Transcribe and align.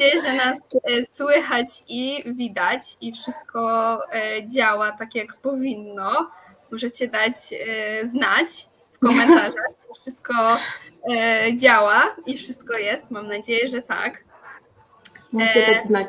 nadzieję, 0.00 0.22
że 0.22 0.32
nas 0.32 0.56
e, 0.56 1.14
słychać 1.16 1.66
i 1.88 2.22
widać 2.26 2.96
i 3.00 3.12
wszystko 3.12 3.98
e, 4.12 4.46
działa 4.46 4.92
tak 4.92 5.14
jak 5.14 5.36
powinno. 5.36 6.30
Możecie 6.72 7.08
dać 7.08 7.34
e, 7.52 8.06
znać 8.06 8.68
w 8.92 8.98
komentarzach. 8.98 9.70
Wszystko 10.00 10.32
działa 11.56 12.16
i 12.26 12.36
wszystko 12.36 12.72
jest. 12.72 13.10
Mam 13.10 13.28
nadzieję, 13.28 13.68
że 13.68 13.82
tak. 13.82 14.24
Możecie 15.32 15.66
dać 15.66 15.82
znać. 15.82 16.08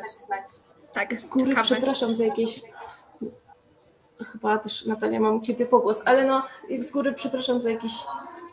Tak, 0.92 1.16
z 1.16 1.28
góry 1.28 1.46
czekamy. 1.46 1.64
przepraszam 1.64 2.14
za 2.14 2.24
jakieś 2.24 2.60
chyba 4.32 4.58
też 4.58 4.86
Natalia 4.86 5.20
mam 5.20 5.36
u 5.36 5.40
Ciebie 5.40 5.66
pogłos, 5.66 6.02
ale 6.04 6.24
no 6.24 6.42
z 6.78 6.92
góry 6.92 7.12
przepraszam 7.12 7.62
za 7.62 7.70
jakieś 7.70 7.92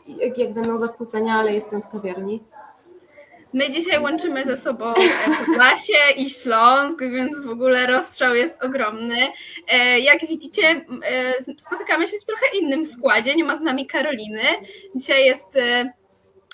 jak, 0.08 0.38
jak 0.38 0.54
będą 0.54 0.80
zakłócenia, 0.80 1.36
ale 1.36 1.54
jestem 1.54 1.82
w 1.82 1.88
kawiarni. 1.88 2.44
My 3.54 3.70
dzisiaj 3.70 4.02
łączymy 4.02 4.46
ze 4.46 4.58
sobą 4.58 4.90
Podlasie 5.46 5.94
i 6.16 6.30
Śląsk, 6.30 7.00
więc 7.02 7.42
w 7.46 7.50
ogóle 7.50 7.88
rozstrzał 7.88 8.36
jest 8.36 8.64
ogromny. 8.64 9.28
E, 9.68 10.00
jak 10.00 10.28
widzicie, 10.28 10.86
e, 11.06 11.34
spotykamy 11.58 12.08
się 12.08 12.18
w 12.20 12.26
trochę 12.26 12.46
innym 12.62 12.86
składzie. 12.86 13.36
Nie 13.36 13.44
ma 13.44 13.58
z 13.58 13.62
nami 13.62 13.88
Karoliny. 13.88 14.44
Dzisiaj 14.96 15.26
jest 15.26 15.56
e, 15.56 15.94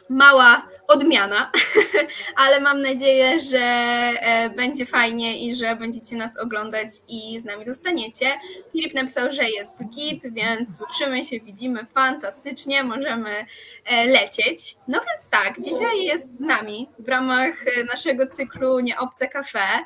mała 0.09 0.68
odmiana, 0.88 1.52
ale 2.46 2.60
mam 2.60 2.82
nadzieję, 2.82 3.40
że 3.40 3.60
e, 3.60 4.49
będzie 4.49 4.85
fajnie 4.85 5.48
i 5.48 5.55
że 5.55 5.76
będziecie 5.76 6.16
nas 6.16 6.38
oglądać 6.38 6.90
i 7.07 7.40
z 7.40 7.46
nami 7.46 7.66
zostaniecie. 7.66 8.26
Filip 8.71 8.93
napisał, 8.93 9.32
że 9.32 9.49
jest 9.49 9.71
git, 9.90 10.34
więc 10.34 10.77
słyszymy 10.77 11.26
się, 11.26 11.40
widzimy 11.40 11.85
fantastycznie, 11.85 12.84
możemy 12.84 13.46
e, 13.85 14.05
lecieć. 14.05 14.77
No 14.88 14.99
więc 14.99 15.30
tak, 15.30 15.62
dzisiaj 15.62 16.04
jest 16.04 16.37
z 16.37 16.40
nami 16.40 16.87
w 16.99 17.08
ramach 17.08 17.68
e, 17.68 17.84
naszego 17.84 18.27
cyklu 18.27 18.80
Nieobce 18.80 19.27
Cafe 19.27 19.85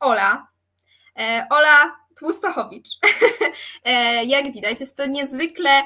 Ola. 0.00 0.46
Ola 1.50 1.96
Tłustochowicz. 2.18 2.88
Jak 4.24 4.52
widać, 4.52 4.80
jest 4.80 4.96
to 4.96 5.06
niezwykle 5.06 5.82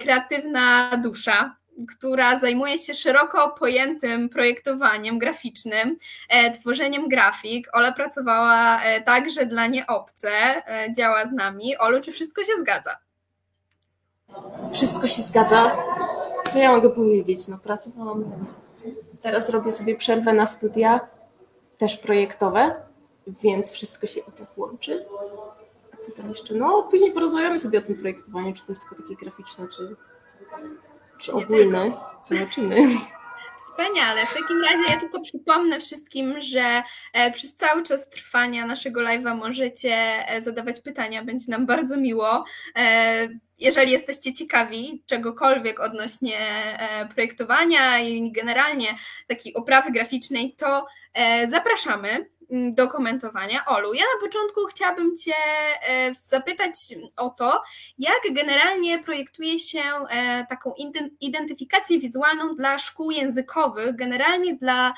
kreatywna 0.00 0.90
dusza, 0.96 1.56
która 1.96 2.40
zajmuje 2.40 2.78
się 2.78 2.94
szeroko 2.94 3.50
pojętym 3.50 4.28
projektowaniem 4.28 5.18
graficznym, 5.18 5.96
e, 6.28 6.50
tworzeniem 6.50 7.08
grafik. 7.08 7.68
Ola 7.72 7.92
pracowała 7.92 8.82
e, 8.82 9.00
także 9.00 9.46
dla 9.46 9.66
nieobce, 9.66 10.30
e, 10.30 10.92
działa 10.96 11.26
z 11.26 11.32
nami. 11.32 11.78
Olu, 11.78 12.00
czy 12.00 12.12
wszystko 12.12 12.44
się 12.44 12.52
zgadza? 12.60 12.96
Wszystko 14.72 15.06
się 15.06 15.22
zgadza. 15.22 15.76
Co 16.46 16.58
ja 16.58 16.72
mogę 16.72 16.90
powiedzieć? 16.90 17.48
No, 17.48 17.58
pracowałam. 17.58 18.24
Teraz 19.20 19.50
robię 19.50 19.72
sobie 19.72 19.96
przerwę 19.96 20.32
na 20.32 20.46
studia, 20.46 21.00
też 21.78 21.96
projektowe, 21.96 22.74
więc 23.26 23.70
wszystko 23.70 24.06
się 24.06 24.20
i 24.20 24.32
tak 24.38 24.58
łączy. 24.58 25.04
A 25.94 25.96
co 25.96 26.12
tam 26.12 26.30
jeszcze? 26.30 26.54
No, 26.54 26.82
później 26.90 27.12
porozmawiamy 27.12 27.58
sobie 27.58 27.78
o 27.78 27.82
tym 27.82 27.94
projektowaniu, 27.94 28.52
czy 28.52 28.66
to 28.66 28.72
jest 28.72 28.88
tylko 28.88 29.02
takie 29.02 29.16
graficzne, 29.16 29.68
czy 29.68 29.96
czy 31.18 31.32
ogólne? 31.32 31.92
Zobaczymy. 32.22 32.76
Wspaniale. 33.64 34.26
W 34.26 34.34
takim 34.34 34.62
razie 34.64 34.92
ja 34.92 35.00
tylko 35.00 35.20
przypomnę 35.20 35.80
wszystkim, 35.80 36.42
że 36.42 36.82
e, 37.12 37.32
przez 37.32 37.56
cały 37.56 37.82
czas 37.82 38.10
trwania 38.10 38.66
naszego 38.66 39.00
live'a 39.00 39.36
możecie 39.36 39.94
e, 40.28 40.42
zadawać 40.42 40.80
pytania. 40.80 41.24
Będzie 41.24 41.44
nam 41.48 41.66
bardzo 41.66 41.96
miło. 41.96 42.44
E, 42.76 43.28
jeżeli 43.58 43.92
jesteście 43.92 44.34
ciekawi 44.34 45.02
czegokolwiek 45.06 45.80
odnośnie 45.80 46.38
projektowania 47.14 48.00
i 48.00 48.32
generalnie 48.32 48.94
takiej 49.28 49.54
oprawy 49.54 49.92
graficznej, 49.92 50.54
to 50.56 50.86
zapraszamy. 51.48 52.26
Mm, 52.54 52.74
do 52.74 52.88
komentowania. 52.88 53.64
Olu, 53.66 53.94
ja 53.94 54.02
na 54.14 54.26
początku 54.26 54.66
chciałabym 54.66 55.16
Cię 55.16 55.34
e, 55.82 56.14
zapytać 56.14 56.74
o 57.16 57.30
to, 57.30 57.62
jak 57.98 58.20
generalnie 58.30 58.98
projektuje 58.98 59.58
się 59.58 59.80
e, 59.80 60.46
taką 60.46 60.74
identyfikację 61.20 62.00
wizualną 62.00 62.56
dla 62.56 62.78
szkół 62.78 63.10
językowych, 63.10 63.96
generalnie 63.96 64.54
dla 64.54 64.94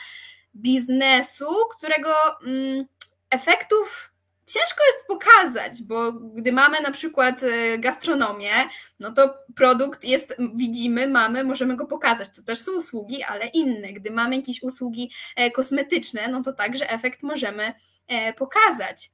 biznesu, 0.57 1.47
którego 1.77 2.11
mm, 2.47 2.87
efektów 3.31 4.13
ciężko 4.47 4.83
jest 4.87 5.07
pokazać, 5.07 5.83
bo 5.83 6.13
gdy 6.13 6.53
mamy 6.53 6.81
na 6.81 6.91
przykład 6.91 7.43
e, 7.43 7.79
gastronomię, 7.79 8.53
no 9.01 9.13
to 9.13 9.35
produkt 9.57 10.05
jest, 10.05 10.37
widzimy, 10.55 11.09
mamy, 11.09 11.45
możemy 11.45 11.77
go 11.77 11.87
pokazać. 11.87 12.29
To 12.37 12.43
też 12.43 12.61
są 12.61 12.73
usługi, 12.73 13.23
ale 13.23 13.47
inne. 13.47 13.93
Gdy 13.93 14.11
mamy 14.11 14.37
jakieś 14.37 14.63
usługi 14.63 15.11
e, 15.37 15.51
kosmetyczne, 15.51 16.29
no 16.29 16.43
to 16.43 16.53
także 16.53 16.91
efekt 16.91 17.23
możemy 17.23 17.75
e, 18.09 18.33
pokazać. 18.33 19.11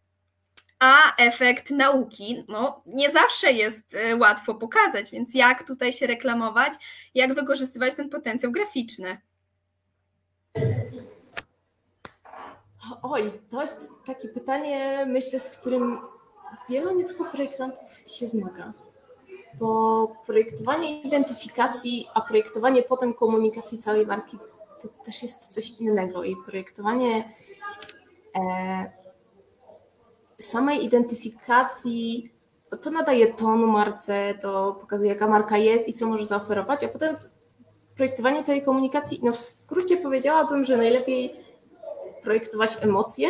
A 0.81 1.17
efekt 1.17 1.71
nauki, 1.71 2.45
no 2.49 2.83
nie 2.87 3.11
zawsze 3.11 3.53
jest 3.53 3.97
łatwo 4.19 4.55
pokazać, 4.55 5.11
więc 5.11 5.35
jak 5.35 5.67
tutaj 5.67 5.93
się 5.93 6.07
reklamować, 6.07 6.73
jak 7.15 7.35
wykorzystywać 7.35 7.95
ten 7.95 8.09
potencjał 8.09 8.53
graficzny? 8.53 9.21
Oj, 13.03 13.33
to 13.51 13.61
jest 13.61 13.91
takie 14.05 14.29
pytanie, 14.29 15.07
myślę, 15.09 15.41
z 15.41 15.59
którym 15.59 15.99
wielu 16.69 16.95
nie 16.95 17.05
tylko 17.05 17.25
projektantów 17.25 18.03
się 18.07 18.27
zmaga. 18.27 18.73
Bo 19.59 20.09
projektowanie 20.27 21.03
identyfikacji, 21.03 22.09
a 22.15 22.21
projektowanie 22.21 22.83
potem 22.83 23.15
komunikacji 23.15 23.79
całej 23.79 24.07
marki 24.07 24.39
to 24.83 24.89
też 24.89 25.23
jest 25.23 25.49
coś 25.49 25.71
innego. 25.71 26.25
I 26.25 26.37
projektowanie 26.47 27.33
e, 28.37 28.93
samej 30.39 30.85
identyfikacji 30.85 32.33
to 32.83 32.91
nadaje 32.91 33.35
tonu 33.35 33.67
marce, 33.67 34.35
to 34.35 34.77
pokazuje, 34.81 35.11
jaka 35.11 35.29
marka 35.29 35.59
jest 35.59 35.89
i 35.89 35.93
co 35.93 36.07
może 36.07 36.27
zaoferować, 36.27 36.85
a 36.85 36.89
potem 36.89 37.17
projektowanie 37.97 38.43
całej 38.43 38.63
komunikacji, 38.63 39.21
no 39.23 39.33
w 39.33 39.39
skrócie 39.39 39.97
powiedziałabym, 39.97 40.65
że 40.65 40.77
najlepiej 40.77 41.42
projektować 42.23 42.77
emocje, 42.81 43.29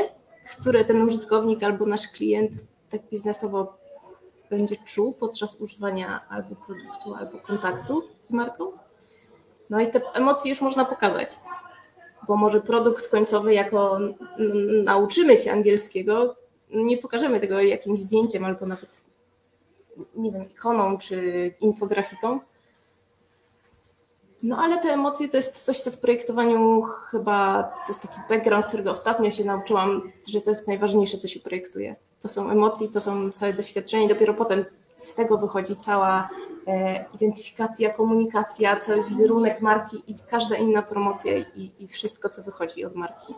które 0.60 0.84
ten 0.84 1.03
użytkownik 1.03 1.62
albo 1.62 1.86
nasz 1.86 2.08
klient 2.08 2.53
tak 2.91 3.03
biznesowo 3.10 3.76
będzie 4.50 4.76
czuł 4.76 5.12
podczas 5.12 5.60
używania 5.60 6.28
albo 6.28 6.54
produktu, 6.54 7.14
albo 7.14 7.38
kontaktu 7.38 8.03
z 8.22 8.30
marką. 8.30 8.72
No 9.70 9.80
i 9.80 9.91
te 9.91 10.00
emocje 10.14 10.48
już 10.48 10.60
można 10.60 10.84
pokazać, 10.84 11.38
bo 12.28 12.36
może 12.36 12.60
produkt 12.60 13.08
końcowy, 13.08 13.54
jako 13.54 13.98
nauczymy 14.84 15.36
cię 15.36 15.53
angielskiego, 15.53 16.36
nie 16.74 16.98
pokażemy 16.98 17.41
tego 17.41 17.60
jakimś 17.60 17.98
zdjęciem 17.98 18.44
albo 18.44 18.66
nawet, 18.66 19.04
nie 20.14 20.32
wiem, 20.32 20.50
ikoną 20.50 20.98
czy 20.98 21.54
infografiką, 21.60 22.41
no 24.42 24.58
ale 24.58 24.78
te 24.78 24.92
emocje 24.92 25.28
to 25.28 25.36
jest 25.36 25.64
coś, 25.64 25.80
co 25.80 25.91
w 25.91 25.98
projektowaniu 25.98 26.82
chyba 26.82 27.62
to 27.62 27.92
jest 27.92 28.03
taki 28.03 28.20
background, 28.28 28.66
którego 28.66 28.91
ostatnio 28.91 29.30
się 29.30 29.44
nauczyłam, 29.44 30.12
że 30.28 30.41
to 30.41 30.50
jest 30.50 30.69
najważniejsze, 30.69 31.19
co 31.19 31.28
się 31.28 31.41
projektuje. 31.41 31.97
To 32.20 32.28
są 32.28 32.50
emocje, 32.50 32.88
to 32.88 33.00
są 33.00 33.32
całe 33.32 33.53
doświadczenie, 33.53 34.08
dopiero 34.08 34.34
potem 34.34 34.64
z 34.97 35.14
tego 35.14 35.38
wychodzi 35.38 35.76
cała 35.76 36.28
e, 36.66 37.04
identyfikacja, 37.14 37.91
komunikacja, 37.91 38.77
cały 38.77 39.04
wizerunek 39.04 39.60
marki 39.60 40.03
i 40.06 40.15
każda 40.30 40.56
inna 40.56 40.83
promocja 40.83 41.39
i, 41.39 41.71
i 41.78 41.89
wszystko, 41.89 42.28
co 42.28 42.42
wychodzi 42.42 42.84
od 42.84 42.94
marki. 42.94 43.34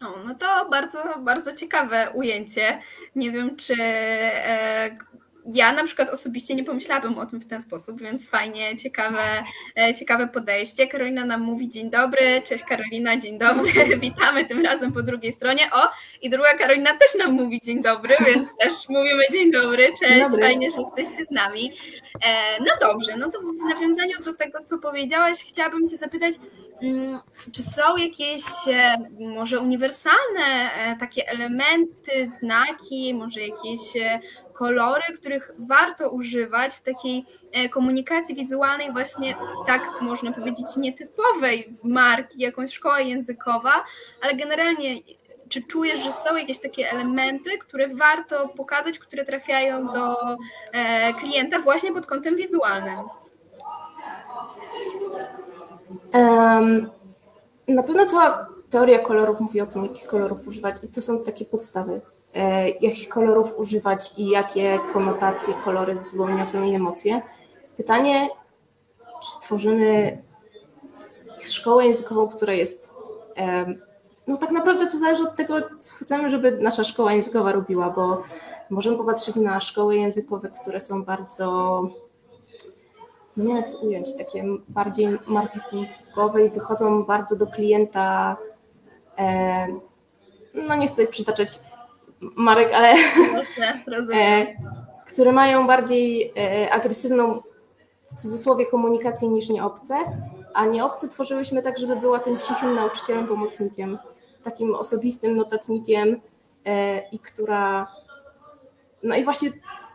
No, 0.00 0.14
no 0.26 0.34
to 0.34 0.68
bardzo, 0.70 0.98
bardzo 1.18 1.52
ciekawe 1.52 2.10
ujęcie. 2.14 2.80
Nie 3.16 3.30
wiem, 3.30 3.56
czy 3.56 3.74
e, 3.78 4.98
ja 5.46 5.72
na 5.72 5.84
przykład 5.84 6.10
osobiście 6.10 6.54
nie 6.54 6.64
pomyślałabym 6.64 7.18
o 7.18 7.26
tym 7.26 7.40
w 7.40 7.46
ten 7.46 7.62
sposób, 7.62 8.00
więc 8.00 8.28
fajnie, 8.28 8.76
ciekawe, 8.76 9.44
e, 9.78 9.94
ciekawe 9.94 10.28
podejście. 10.28 10.86
Karolina 10.86 11.24
nam 11.24 11.40
mówi 11.40 11.68
dzień 11.68 11.90
dobry, 11.90 12.42
cześć 12.44 12.64
Karolina, 12.64 13.16
dzień 13.16 13.38
dobry, 13.38 13.72
witamy 13.98 14.44
tym 14.44 14.64
razem 14.64 14.92
po 14.92 15.02
drugiej 15.02 15.32
stronie. 15.32 15.70
O, 15.72 15.88
i 16.22 16.30
druga 16.30 16.54
Karolina 16.58 16.96
też 16.96 17.14
nam 17.18 17.32
mówi 17.32 17.60
dzień 17.64 17.82
dobry, 17.82 18.14
więc 18.26 18.48
też 18.60 18.72
mówimy 18.88 19.22
dzień 19.32 19.52
dobry, 19.52 19.92
cześć, 20.00 20.22
dobry. 20.22 20.42
fajnie, 20.42 20.70
że 20.70 20.80
jesteście 20.80 21.24
z 21.24 21.30
nami. 21.30 21.72
E, 22.26 22.60
no 22.60 22.72
dobrze, 22.80 23.16
no 23.16 23.30
to 23.30 23.38
w 23.40 23.74
nawiązaniu 23.74 24.18
do 24.24 24.34
tego, 24.34 24.64
co 24.64 24.78
powiedziałaś, 24.78 25.44
chciałabym 25.48 25.88
Cię 25.88 25.96
zapytać, 25.96 26.34
mm, 26.82 27.18
czy 27.52 27.62
są 27.62 27.96
jakieś 27.96 28.42
e, 28.68 28.96
może 29.20 29.60
uniwersalne 29.60 30.70
takie 31.00 31.28
elementy, 31.28 32.30
znaki, 32.40 33.14
może 33.14 33.40
jakieś 33.40 33.80
kolory, 34.58 35.02
których 35.16 35.52
warto 35.58 36.10
używać 36.10 36.74
w 36.74 36.82
takiej 36.82 37.24
e, 37.52 37.68
komunikacji 37.68 38.34
wizualnej, 38.34 38.92
właśnie 38.92 39.34
tak 39.66 39.82
można 40.00 40.32
powiedzieć, 40.32 40.66
nietypowej 40.76 41.76
marki, 41.82 42.40
jakąś 42.40 42.72
szkoła 42.72 43.00
językowa, 43.00 43.84
ale 44.22 44.34
generalnie 44.34 44.94
czy 45.48 45.62
czujesz, 45.62 46.00
że 46.00 46.12
są 46.12 46.36
jakieś 46.36 46.58
takie 46.58 46.90
elementy, 46.90 47.58
które 47.58 47.88
warto 47.88 48.48
pokazać, 48.48 48.98
które 48.98 49.24
trafiają 49.24 49.86
do 49.86 50.16
e, 50.72 51.14
klienta 51.14 51.60
właśnie 51.60 51.92
pod 51.92 52.06
kątem 52.06 52.36
wizualnym? 52.36 52.98
Um, 56.12 56.90
na 57.68 57.82
pewno 57.82 58.06
cała 58.06 58.48
teoria 58.70 58.98
kolorów 58.98 59.40
mówi 59.40 59.60
o 59.60 59.66
tym, 59.66 59.82
jakich 59.82 60.06
kolorów 60.06 60.46
używać 60.46 60.76
i 60.82 60.88
to 60.88 61.02
są 61.02 61.24
takie 61.24 61.44
podstawy. 61.44 62.00
E, 62.34 62.68
jakich 62.68 63.08
kolorów 63.08 63.58
używać 63.58 64.14
i 64.16 64.28
jakie 64.28 64.78
konotacje 64.92 65.54
kolory 65.54 65.96
ze 65.96 66.04
sobą 66.04 66.28
niosą 66.28 66.62
i 66.64 66.74
emocje. 66.74 67.22
Pytanie, 67.76 68.28
czy 69.22 69.40
tworzymy 69.40 70.22
szkołę 71.38 71.86
językową, 71.86 72.28
która 72.28 72.52
jest. 72.52 72.94
No 74.26 74.36
tak 74.36 74.50
naprawdę 74.50 74.86
to 74.86 74.98
zależy 74.98 75.22
od 75.22 75.36
tego, 75.36 75.54
co 75.78 75.96
chcemy, 75.96 76.28
żeby 76.28 76.58
nasza 76.60 76.84
szkoła 76.84 77.12
językowa 77.12 77.52
robiła, 77.52 77.90
bo 77.90 78.22
możemy 78.70 78.96
popatrzeć 78.96 79.36
na 79.36 79.60
szkoły 79.60 79.96
językowe, 79.96 80.50
które 80.62 80.80
są 80.80 81.04
bardzo, 81.04 81.46
no 83.36 83.44
nie 83.44 83.48
wiem 83.48 83.56
jak 83.56 83.72
to 83.72 83.78
ująć, 83.78 84.16
takie 84.16 84.44
bardziej 84.68 85.18
marketingowe 85.26 86.46
i 86.46 86.50
wychodzą 86.50 87.04
bardzo 87.04 87.36
do 87.36 87.46
klienta. 87.46 88.36
No 90.54 90.76
nie 90.76 90.86
chcę 90.86 91.06
przytaczać 91.06 91.60
marek, 92.20 92.72
ale 92.72 92.94
e, 94.14 94.46
które 95.06 95.32
mają 95.32 95.66
bardziej 95.66 96.32
e, 96.36 96.72
agresywną 96.72 97.42
w 98.10 98.14
cudzysłowie 98.14 98.66
komunikację 98.66 99.28
niż 99.28 99.48
nieobce, 99.48 99.94
a 100.54 100.66
nieobce 100.66 101.08
tworzyłyśmy 101.08 101.62
tak, 101.62 101.78
żeby 101.78 101.96
była 101.96 102.18
tym 102.18 102.38
cichym 102.38 102.74
nauczycielem, 102.74 103.26
pomocnikiem, 103.26 103.98
takim 104.44 104.74
osobistym 104.74 105.36
notatnikiem 105.36 106.20
e, 106.64 107.08
i 107.08 107.18
która 107.18 107.86
no 109.02 109.16
i 109.16 109.24
właśnie 109.24 109.50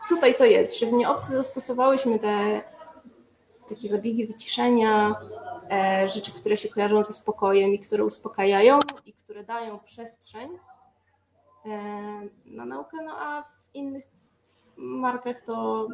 tutaj 0.08 0.34
to 0.34 0.44
jest, 0.44 0.78
że 0.78 0.86
w 0.86 0.92
nieobcy 0.92 1.32
zastosowałyśmy 1.32 2.18
te 2.18 2.62
takie 3.68 3.88
zabiegi 3.88 4.26
wyciszenia, 4.26 5.14
rzeczy, 6.14 6.32
które 6.32 6.56
się 6.56 6.68
kojarzą 6.68 7.04
ze 7.04 7.12
spokojem 7.12 7.74
i 7.74 7.78
które 7.78 8.04
uspokajają 8.04 8.78
i 9.06 9.12
które 9.12 9.44
dają 9.44 9.78
przestrzeń 9.78 10.50
na 12.44 12.64
naukę, 12.64 12.96
no 13.04 13.12
a 13.18 13.42
w 13.42 13.74
innych 13.74 14.04
markach 14.76 15.40
to 15.40 15.88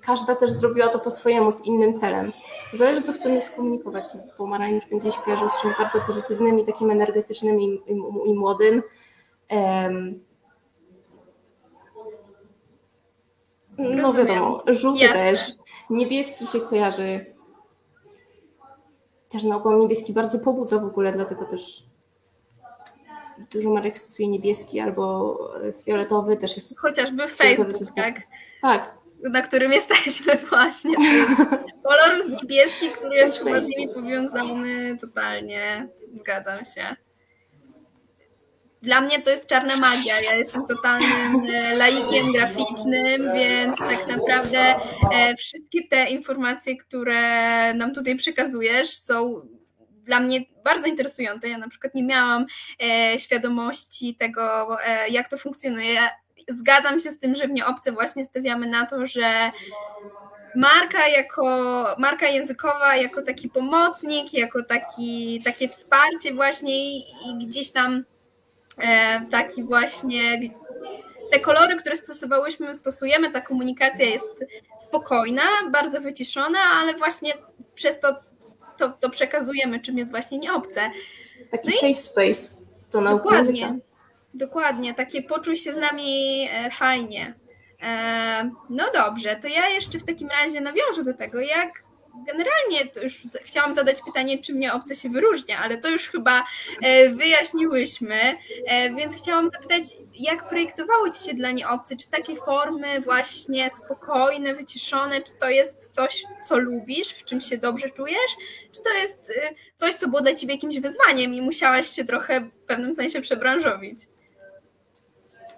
każda 0.00 0.34
też 0.36 0.50
zrobiła 0.50 0.88
to 0.88 0.98
po 0.98 1.10
swojemu, 1.10 1.52
z 1.52 1.66
innym 1.66 1.94
celem. 1.94 2.32
To 2.70 2.76
zależy, 2.76 3.02
co 3.02 3.12
chcemy 3.12 3.42
skomunikować. 3.42 4.04
Pomarańcz 4.36 4.88
będzie 4.88 5.12
się 5.12 5.20
kojarzył 5.20 5.50
z 5.50 5.62
czymś 5.62 5.78
bardzo 5.78 6.00
pozytywnym 6.00 6.58
i 6.58 6.64
takim 6.64 6.90
energetycznym 6.90 7.60
i, 7.60 7.64
i, 7.64 7.92
i 8.26 8.34
młodym. 8.34 8.82
Um, 9.50 10.24
no 13.78 14.12
wiadomo, 14.12 14.62
żółty 14.66 15.08
też. 15.08 15.52
Niebieski 15.90 16.46
się 16.46 16.60
kojarzy 16.60 17.34
też 19.28 19.44
nauką 19.44 19.78
niebieski 19.78 20.12
bardzo 20.12 20.38
pobudza 20.38 20.78
w 20.78 20.84
ogóle, 20.84 21.12
dlatego 21.12 21.44
też 21.44 21.86
dużo 23.52 23.70
marek 23.70 23.98
stosuje 23.98 24.28
niebieski 24.28 24.80
albo 24.80 25.38
fioletowy 25.84 26.36
też 26.36 26.56
jest. 26.56 26.80
Chociażby 26.80 27.28
Facebook, 27.28 27.94
tak? 27.96 28.14
Tak. 28.62 28.94
Na 29.22 29.42
którym 29.42 29.72
jesteśmy 29.72 30.36
właśnie. 30.50 30.96
Kolor 31.82 32.30
niebieski, 32.42 32.90
który 32.90 33.16
jest 33.16 33.38
chyba 33.38 33.60
z 33.60 33.68
nimi 33.68 33.94
powiązany 33.94 34.98
totalnie. 35.00 35.88
Zgadzam 36.14 36.64
się. 36.64 36.96
Dla 38.82 39.00
mnie 39.00 39.22
to 39.22 39.30
jest 39.30 39.46
czarna 39.46 39.76
magia. 39.76 40.20
Ja 40.20 40.36
jestem 40.36 40.66
totalnym 40.66 41.50
e, 41.54 41.76
laikiem 41.76 42.32
graficznym, 42.32 43.32
więc 43.34 43.78
tak 43.78 44.06
naprawdę 44.08 44.74
e, 45.12 45.36
wszystkie 45.36 45.88
te 45.88 46.10
informacje, 46.10 46.76
które 46.76 47.74
nam 47.74 47.94
tutaj 47.94 48.16
przekazujesz, 48.16 48.88
są 48.96 49.46
dla 50.10 50.20
mnie 50.20 50.40
bardzo 50.64 50.86
interesujące. 50.86 51.48
Ja 51.48 51.58
na 51.58 51.68
przykład 51.68 51.94
nie 51.94 52.02
miałam 52.02 52.46
e, 52.82 53.18
świadomości 53.18 54.14
tego, 54.14 54.76
e, 54.84 55.08
jak 55.08 55.28
to 55.28 55.38
funkcjonuje. 55.38 56.00
Zgadzam 56.48 57.00
się 57.00 57.10
z 57.10 57.18
tym, 57.18 57.34
że 57.34 57.48
w 57.48 57.50
nieobce 57.50 57.92
właśnie 57.92 58.24
stawiamy 58.24 58.66
na 58.66 58.86
to, 58.86 59.06
że 59.06 59.50
marka 60.54 61.08
jako 61.08 61.44
marka 61.98 62.26
językowa, 62.26 62.96
jako 62.96 63.22
taki 63.22 63.48
pomocnik, 63.48 64.32
jako 64.32 64.62
taki, 64.62 65.40
takie 65.44 65.68
wsparcie 65.68 66.34
właśnie 66.34 66.74
i, 66.74 66.98
i 66.98 67.46
gdzieś 67.46 67.72
tam 67.72 68.04
e, 68.78 69.20
taki 69.30 69.64
właśnie 69.64 70.40
te 71.32 71.40
kolory, 71.40 71.76
które 71.76 71.96
stosowałyśmy, 71.96 72.74
stosujemy, 72.74 73.30
ta 73.30 73.40
komunikacja 73.40 74.04
jest 74.04 74.44
spokojna, 74.86 75.42
bardzo 75.70 76.00
wyciszona, 76.00 76.58
ale 76.80 76.94
właśnie 76.94 77.32
przez 77.74 78.00
to 78.00 78.29
to, 78.80 78.88
to 78.88 79.10
przekazujemy, 79.10 79.80
czym 79.80 79.98
jest 79.98 80.10
właśnie 80.10 80.38
nieobce. 80.38 80.90
Taki 81.50 81.68
no 81.68 81.72
safe 81.72 81.96
space 81.96 82.56
to 82.90 83.00
nauka 83.00 83.24
Dokładnie, 83.24 83.60
języka. 83.60 83.86
dokładnie, 84.34 84.94
takie 84.94 85.22
poczuj 85.22 85.58
się 85.58 85.74
z 85.74 85.76
nami 85.76 86.48
e, 86.52 86.70
fajnie. 86.70 87.34
E, 87.82 88.50
no 88.70 88.84
dobrze, 88.94 89.36
to 89.36 89.48
ja 89.48 89.68
jeszcze 89.68 89.98
w 89.98 90.04
takim 90.04 90.28
razie 90.28 90.60
nawiążę 90.60 91.04
do 91.04 91.14
tego, 91.14 91.40
jak 91.40 91.82
generalnie 92.26 92.92
to 92.94 93.02
już 93.02 93.22
chciałam 93.42 93.74
zadać 93.74 94.02
pytanie, 94.02 94.38
czym 94.38 94.56
mnie 94.56 94.72
obce 94.72 94.94
się 94.94 95.08
wyróżnia, 95.08 95.58
ale 95.58 95.78
to 95.78 95.88
już 95.88 96.08
chyba 96.08 96.44
e, 96.82 97.10
wyjaśniłyśmy, 97.10 98.36
e, 98.66 98.94
więc 98.94 99.14
chciałam 99.14 99.50
zapytać, 99.50 99.84
jak 100.14 100.48
projektowały 100.48 101.10
Ci 101.10 101.24
się 101.24 101.34
dla 101.34 101.50
nieobcy? 101.50 101.96
Czy 101.96 102.10
takie 102.10 102.36
formy 102.36 103.00
właśnie 103.00 103.70
spokojne, 103.84 104.54
wyciszone, 104.54 105.22
czy 105.22 105.32
to 105.40 105.48
jest 105.48 105.88
coś, 105.88 106.24
co 106.44 106.58
lubisz, 106.58 107.08
w 107.08 107.24
czym 107.24 107.40
się 107.40 107.58
dobrze 107.58 107.90
czujesz, 107.90 108.36
czy 108.72 108.82
to 108.82 108.90
jest 108.90 109.32
e, 109.36 109.54
coś, 109.76 109.94
co 109.94 110.08
było 110.08 110.20
dla 110.20 110.34
Ciebie 110.34 110.54
jakimś 110.54 110.78
wyzwaniem 110.78 111.34
i 111.34 111.42
musiałaś 111.42 111.90
się 111.90 112.04
trochę 112.04 112.40
w 112.40 112.66
pewnym 112.66 112.94
sensie 112.94 113.20
przebranżowić? 113.20 113.98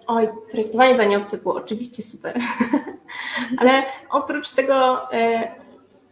Oj, 0.07 0.29
projektowanie 0.51 0.95
dla 0.95 1.03
nieobcy 1.03 1.37
było 1.37 1.55
oczywiście 1.55 2.03
super, 2.03 2.39
ale 3.59 3.83
oprócz 4.09 4.51
tego 4.51 5.07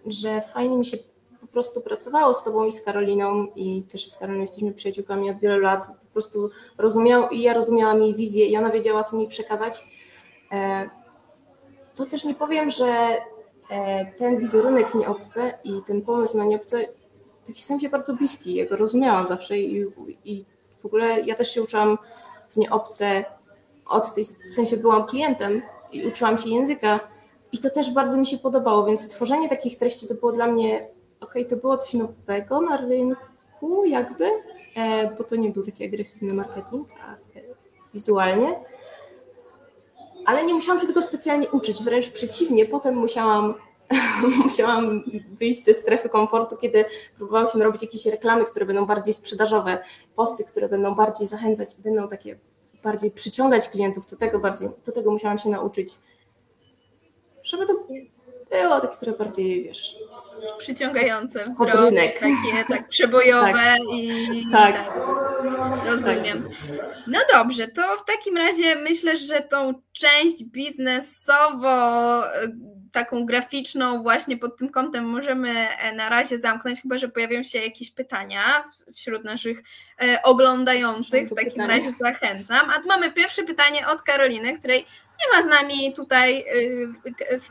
że 0.06 0.42
fajnie 0.42 0.78
mi 0.78 0.86
się 0.86 0.98
po 1.42 1.48
prostu 1.48 1.82
pracowało 1.82 2.34
z 2.34 2.44
Tobą 2.44 2.66
i 2.66 2.72
z 2.72 2.82
Karoliną 2.82 3.48
i 3.56 3.84
też 3.84 4.08
z 4.08 4.18
Karoliną 4.18 4.42
jesteśmy 4.42 4.74
przyjaciółkami 4.74 5.30
od 5.30 5.40
wielu 5.40 5.60
lat. 5.60 5.88
Po 5.88 6.14
prostu 6.14 6.50
rozumiał 6.78 7.30
i 7.30 7.42
ja 7.42 7.54
rozumiałam 7.54 8.02
jej 8.02 8.16
wizję 8.16 8.46
i 8.46 8.58
ona 8.58 8.70
wiedziała, 8.70 9.04
co 9.04 9.18
mi 9.18 9.28
przekazać. 9.28 9.88
E, 10.52 10.90
to 11.96 12.06
też 12.06 12.26
nie 12.26 12.36
powiem, 12.36 12.70
że 12.70 13.18
e, 13.70 14.06
ten 14.06 14.38
wizerunek 14.38 14.96
nieobce 14.96 15.60
i 15.64 15.74
ten 15.88 16.02
pomysł 16.02 16.38
na 16.38 16.46
nieobce 16.46 16.88
taki 17.48 17.64
sam 17.64 17.80
się 17.80 17.90
bardzo 17.90 18.14
bliski. 18.14 18.56
Ja 18.56 18.66
go 18.66 18.78
rozumiałam 18.78 19.28
zawsze 19.28 19.58
i, 19.58 19.86
i 20.26 20.46
w 20.82 20.86
ogóle 20.86 21.22
ja 21.22 21.36
też 21.36 21.54
się 21.54 21.64
uczyłam 21.64 21.98
w 22.50 22.58
nieobce 22.58 23.26
od 23.86 24.14
tej, 24.14 24.24
w 24.24 24.54
sensie 24.54 24.78
byłam 24.78 25.06
klientem 25.06 25.62
i 25.92 26.08
uczyłam 26.08 26.38
się 26.38 26.50
języka 26.50 27.00
i 27.52 27.58
to 27.60 27.70
też 27.70 27.92
bardzo 27.92 28.18
mi 28.18 28.26
się 28.26 28.38
podobało, 28.38 28.86
więc 28.86 29.10
tworzenie 29.10 29.50
takich 29.50 29.78
treści 29.78 30.08
to 30.08 30.14
było 30.14 30.32
dla 30.32 30.48
mnie, 30.48 30.88
ok, 31.20 31.34
to 31.50 31.58
było 31.58 31.78
coś 31.78 31.94
nowego 31.94 32.62
na 32.62 32.78
rynku 32.78 33.86
jakby, 33.86 34.26
e, 34.76 35.16
bo 35.18 35.24
to 35.24 35.36
nie 35.36 35.50
był 35.50 35.64
taki 35.64 35.86
agresywny 35.86 36.34
marketing 36.34 36.88
a, 37.02 37.14
e, 37.14 37.42
wizualnie, 37.94 38.60
ale 40.26 40.46
nie 40.46 40.54
musiałam 40.54 40.82
się 40.82 40.88
tego 40.88 41.02
specjalnie 41.02 41.50
uczyć, 41.50 41.84
wręcz 41.84 42.10
przeciwnie, 42.10 42.66
potem 42.66 42.96
musiałam 42.96 43.54
musiałam 44.44 45.04
wyjść 45.40 45.66
ze 45.66 45.74
strefy 45.74 46.10
komfortu, 46.10 46.58
kiedy 46.58 46.86
próbowałyśmy 47.18 47.64
robić 47.64 47.82
jakieś 47.82 48.06
reklamy, 48.06 48.46
które 48.46 48.66
będą 48.66 48.86
bardziej 48.86 49.14
sprzedażowe, 49.14 49.78
posty, 50.16 50.44
które 50.44 50.70
będą 50.70 50.96
bardziej 50.96 51.28
zachęcać, 51.28 51.70
będą 51.84 52.08
takie 52.08 52.40
bardziej 52.84 53.12
przyciągać 53.12 53.70
klientów, 53.70 54.06
do 54.06 54.18
tego 54.18 54.40
bardziej, 54.40 54.70
do 54.86 54.92
tego 54.92 55.12
musiałam 55.12 55.38
się 55.38 55.50
nauczyć 55.50 55.98
żeby 57.52 57.66
to 57.66 57.74
było 58.52 58.82
takie 58.82 58.98
trochę 58.98 59.18
bardziej, 59.18 59.64
wiesz... 59.64 59.96
Przyciągające 60.58 61.46
wzrok, 61.48 61.74
rynek. 61.74 62.20
takie 62.20 62.64
tak 62.68 62.88
przebojowe 62.90 63.52
tak. 63.52 63.80
i 63.94 64.44
tak. 64.52 64.76
tak. 64.76 64.96
Rozumiem. 65.86 66.50
No 67.08 67.20
dobrze, 67.34 67.68
to 67.68 67.98
w 67.98 68.06
takim 68.06 68.38
razie 68.38 68.76
myślę, 68.76 69.18
że 69.18 69.42
tą 69.42 69.74
część 69.92 70.44
biznesowo 70.44 72.24
taką 72.92 73.26
graficzną 73.26 74.04
właśnie 74.04 74.38
pod 74.38 74.58
tym 74.58 74.70
kątem 74.70 75.06
możemy 75.06 75.70
e, 75.70 75.96
na 75.96 76.10
razie 76.10 76.40
zamknąć, 76.40 76.82
chyba 76.82 76.98
że 76.98 77.10
pojawią 77.10 77.44
się 77.44 77.60
jakieś 77.60 77.92
pytania 77.92 78.72
wśród 78.96 79.24
naszych 79.24 79.64
e, 80.02 80.22
oglądających. 80.24 81.30
W 81.30 81.36
takim 81.36 81.62
razie 81.62 81.92
zachęcam. 82.00 82.70
A 82.70 82.80
tu 82.82 82.88
mamy 82.88 83.12
pierwsze 83.12 83.44
pytanie 83.44 83.88
od 83.88 84.02
Karoliny, 84.02 84.60
której 84.60 84.86
nie 85.22 85.38
ma 85.38 85.48
z 85.48 85.50
nami 85.50 85.94
tutaj 85.94 86.40
y, 86.40 86.88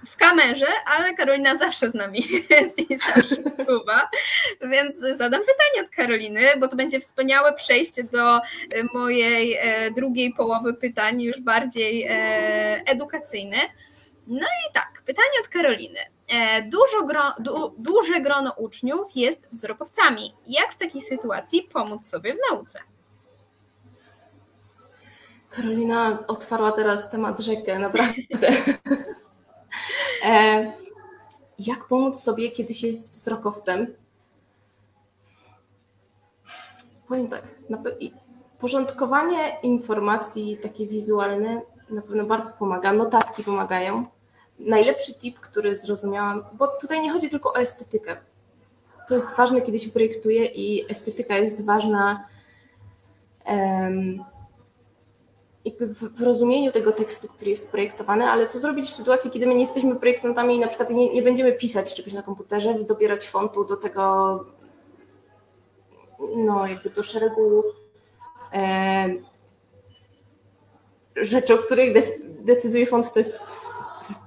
w 0.07 0.17
kamerze, 0.17 0.67
ale 0.87 1.15
Karolina 1.15 1.59
zawsze 1.59 1.91
z 1.91 1.95
nami 1.95 2.23
jest 2.51 2.79
i 2.91 2.99
zawsze 2.99 3.37
wpływa. 3.37 4.11
Więc 4.61 4.99
zadam 4.99 5.41
pytanie 5.41 5.87
od 5.87 5.91
Karoliny, 5.97 6.41
bo 6.59 6.69
to 6.69 6.77
będzie 6.77 7.01
wspaniałe 7.01 7.53
przejście 7.53 8.05
do 8.05 8.41
mojej 8.95 9.57
e, 9.61 9.91
drugiej 9.91 10.35
połowy 10.35 10.75
pytań, 10.75 11.23
już 11.23 11.41
bardziej 11.41 12.09
edukacyjnych. 12.87 13.71
No 14.31 14.47
i 14.47 14.73
tak, 14.73 15.03
pytanie 15.07 15.41
od 15.43 15.49
Karoliny. 15.49 15.99
e, 16.29 16.63
dużo 16.63 17.03
gro, 17.07 17.35
du, 17.39 17.75
duże 17.79 18.21
grono 18.21 18.53
uczniów 18.57 19.09
jest 19.15 19.49
wzrokowcami. 19.53 20.35
Jak 20.47 20.73
w 20.73 20.77
takiej 20.79 21.01
sytuacji 21.01 21.63
pomóc 21.73 22.05
sobie 22.05 22.35
w 22.35 22.39
nauce? 22.51 22.79
Karolina 25.51 26.19
otwarła 26.29 26.73
teraz 26.73 27.11
temat 27.11 27.41
rzekę, 27.41 27.79
naprawdę. 27.79 28.13
e, 30.25 30.73
jak 31.59 31.85
pomóc 31.89 32.21
sobie, 32.21 32.51
kiedy 32.51 32.75
się 32.75 32.87
jest 32.87 33.13
wzrokowcem? 33.13 33.95
Powiem 37.09 37.29
tak, 37.29 37.43
porządkowanie 38.59 39.59
informacji 39.63 40.59
takie 40.63 40.87
wizualne 40.87 41.63
na 41.91 42.03
pewno 42.03 42.25
bardzo 42.25 42.53
pomaga, 42.53 42.93
notatki 42.93 43.45
pomagają. 43.45 44.05
Najlepszy 44.61 45.15
tip, 45.15 45.41
który 45.41 45.77
zrozumiałam, 45.77 46.45
bo 46.53 46.69
tutaj 46.81 47.03
nie 47.03 47.13
chodzi 47.13 47.29
tylko 47.29 47.53
o 47.53 47.57
estetykę. 47.57 48.17
To 49.09 49.15
jest 49.15 49.37
ważne, 49.37 49.63
kiedy 49.63 49.79
się 49.79 49.91
projektuje 49.91 50.47
i 50.47 50.91
estetyka 50.91 51.37
jest 51.37 51.65
ważna 51.65 52.25
um, 53.47 54.25
w, 55.81 56.19
w, 56.19 56.23
rozumieniu 56.23 56.73
tego 56.73 56.93
tekstu, 56.93 57.29
który 57.29 57.51
jest 57.51 57.71
projektowany, 57.71 58.25
ale 58.25 58.47
co 58.47 58.59
zrobić 58.59 58.87
w 58.87 58.95
sytuacji, 58.95 59.31
kiedy 59.31 59.47
my 59.47 59.55
nie 59.55 59.61
jesteśmy 59.61 59.97
projektantami 59.97 60.57
i 60.57 60.59
na 60.59 60.69
przykład 60.69 60.91
nie, 60.91 61.13
nie 61.13 61.23
będziemy 61.23 61.53
pisać 61.53 61.95
czegoś 61.95 62.13
na 62.13 62.23
komputerze, 62.23 62.75
dobierać 62.75 63.29
fontu 63.29 63.65
do 63.65 63.77
tego, 63.77 64.45
no 66.37 66.67
jakby 66.67 66.91
do 66.91 67.03
szeregu 67.03 67.65
rzeczy, 71.17 71.55
o 71.55 71.59
których 71.59 71.95
de, 71.95 72.03
decyduje 72.41 72.87
font, 72.87 73.13
to 73.13 73.19
jest 73.19 73.50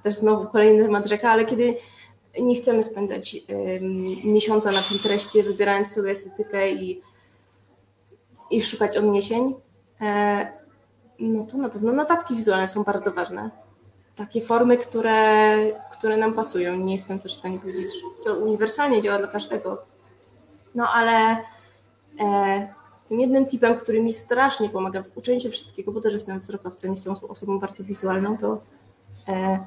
też 0.04 0.16
znowu 0.16 0.48
kolejny 0.48 0.86
temat 0.86 1.08
rzeka, 1.08 1.32
ale 1.32 1.46
kiedy 1.46 1.76
nie 2.40 2.56
chcemy 2.56 2.84
spędzać 2.84 3.38
miesiąca 4.26 4.72
na 4.72 4.80
Pinterestie, 4.90 5.44
wybierając 5.44 5.94
sobie 5.94 6.12
estetykę 6.12 6.72
i, 6.72 7.02
i 8.52 8.62
szukać 8.62 8.98
odniesień, 8.98 9.56
e, 10.02 10.48
no 11.20 11.46
to 11.46 11.58
na 11.58 11.70
pewno 11.70 11.94
notatki 11.94 12.36
wizualne 12.36 12.68
są 12.68 12.84
bardzo 12.84 13.12
ważne. 13.12 13.50
Takie 14.16 14.42
formy, 14.42 14.78
które, 14.78 15.58
które 15.92 16.18
nam 16.18 16.34
pasują. 16.34 16.76
Nie 16.76 16.94
jestem 16.94 17.20
też 17.20 17.36
w 17.36 17.40
stanie 17.40 17.60
powiedzieć, 17.60 17.88
co 18.16 18.36
uniwersalnie 18.36 19.02
działa 19.02 19.18
dla 19.18 19.28
każdego. 19.28 19.86
No 20.76 20.88
ale 20.94 21.38
e, 22.20 22.74
tym 23.08 23.20
jednym 23.20 23.46
tipem, 23.46 23.76
który 23.76 24.04
mi 24.04 24.14
strasznie 24.14 24.70
pomaga 24.70 25.04
w 25.04 25.18
uczeniu 25.18 25.40
się 25.40 25.50
wszystkiego, 25.50 25.92
bo 25.92 26.02
też 26.02 26.14
jestem 26.14 26.40
wzrokowcem 26.40 26.92
i 26.92 26.94
jestem 26.94 27.14
osobą 27.30 27.60
bardzo 27.60 27.84
wizualną, 27.84 28.38
to 28.38 28.62
e, 29.28 29.60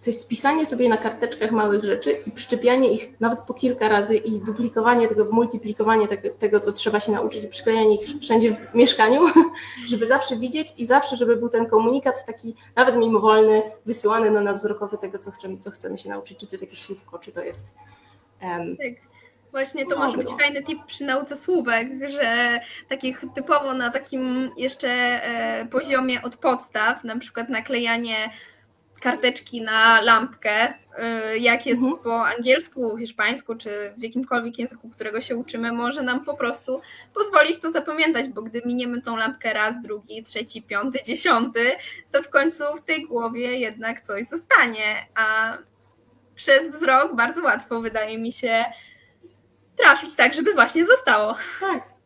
to 0.00 0.10
jest 0.10 0.28
pisanie 0.28 0.66
sobie 0.66 0.88
na 0.88 0.96
karteczkach 0.96 1.50
małych 1.50 1.84
rzeczy 1.84 2.12
i 2.26 2.30
przyczepianie 2.30 2.92
ich 2.92 3.20
nawet 3.20 3.40
po 3.40 3.54
kilka 3.54 3.88
razy 3.88 4.16
i 4.16 4.40
duplikowanie 4.40 5.08
tego, 5.08 5.24
multiplikowanie 5.32 6.08
tego, 6.08 6.30
tego 6.30 6.60
co 6.60 6.72
trzeba 6.72 7.00
się 7.00 7.12
nauczyć 7.12 7.44
i 7.44 7.48
przyklejanie 7.48 7.94
ich 7.94 8.06
wszędzie 8.20 8.52
w 8.52 8.74
mieszkaniu, 8.74 9.20
żeby 9.90 10.06
zawsze 10.06 10.36
widzieć 10.36 10.68
i 10.76 10.84
zawsze, 10.84 11.16
żeby 11.16 11.36
był 11.36 11.48
ten 11.48 11.66
komunikat 11.66 12.26
taki 12.26 12.54
nawet 12.76 12.96
mimowolny, 12.96 13.62
wysyłany 13.86 14.30
na 14.30 14.40
nas 14.40 14.58
wzrokowy 14.58 14.98
tego, 14.98 15.18
co 15.18 15.30
chcemy, 15.30 15.58
co 15.58 15.70
chcemy 15.70 15.98
się 15.98 16.08
nauczyć, 16.08 16.38
czy 16.38 16.46
to 16.46 16.52
jest 16.52 16.64
jakieś 16.64 16.80
słówko, 16.80 17.18
czy 17.18 17.32
to 17.32 17.42
jest... 17.42 17.74
Um, 18.42 18.76
tak. 18.76 19.08
Właśnie 19.50 19.86
to 19.86 19.90
no, 19.90 20.04
może 20.04 20.16
być 20.16 20.28
fajny 20.40 20.62
tip 20.62 20.78
przy 20.86 21.04
nauce 21.04 21.36
słówek, 21.36 21.88
że 22.08 22.60
takich 22.88 23.24
typowo 23.34 23.74
na 23.74 23.90
takim 23.90 24.50
jeszcze 24.56 24.88
e, 24.88 25.66
poziomie 25.66 26.22
od 26.22 26.36
podstaw, 26.36 27.04
na 27.04 27.18
przykład 27.18 27.48
naklejanie 27.48 28.30
karteczki 29.00 29.62
na 29.62 30.00
lampkę, 30.00 30.74
y, 31.34 31.38
jak 31.38 31.66
jest 31.66 31.82
mhm. 31.82 32.02
po 32.02 32.26
angielsku, 32.26 32.96
hiszpańsku, 32.96 33.54
czy 33.54 33.92
w 33.96 34.02
jakimkolwiek 34.02 34.58
języku, 34.58 34.90
którego 34.90 35.20
się 35.20 35.36
uczymy, 35.36 35.72
może 35.72 36.02
nam 36.02 36.24
po 36.24 36.34
prostu 36.34 36.80
pozwolić 37.14 37.60
to 37.60 37.72
zapamiętać, 37.72 38.28
bo 38.28 38.42
gdy 38.42 38.62
miniemy 38.66 39.02
tą 39.02 39.16
lampkę 39.16 39.52
raz, 39.52 39.82
drugi, 39.82 40.22
trzeci, 40.22 40.62
piąty, 40.62 40.98
dziesiąty, 41.06 41.72
to 42.10 42.22
w 42.22 42.28
końcu 42.30 42.64
w 42.76 42.84
tej 42.84 43.06
głowie 43.06 43.58
jednak 43.58 44.00
coś 44.00 44.26
zostanie, 44.26 45.06
a 45.14 45.58
przez 46.34 46.70
wzrok 46.70 47.16
bardzo 47.16 47.42
łatwo 47.42 47.80
wydaje 47.80 48.18
mi 48.18 48.32
się 48.32 48.64
trafić 49.76 50.16
tak, 50.16 50.34
żeby 50.34 50.54
właśnie 50.54 50.86
zostało. 50.86 51.36
Tak. 51.60 51.97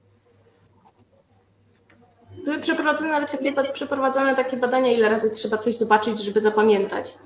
Były 2.44 2.58
przeprowadzone 2.58 3.10
nawet 3.10 3.32
przeprowadzane 3.72 4.34
takie 4.34 4.56
badania, 4.56 4.92
ile 4.92 5.08
razy 5.08 5.30
trzeba 5.30 5.58
coś 5.58 5.76
zobaczyć, 5.76 6.18
żeby 6.18 6.40
zapamiętać. 6.40 7.18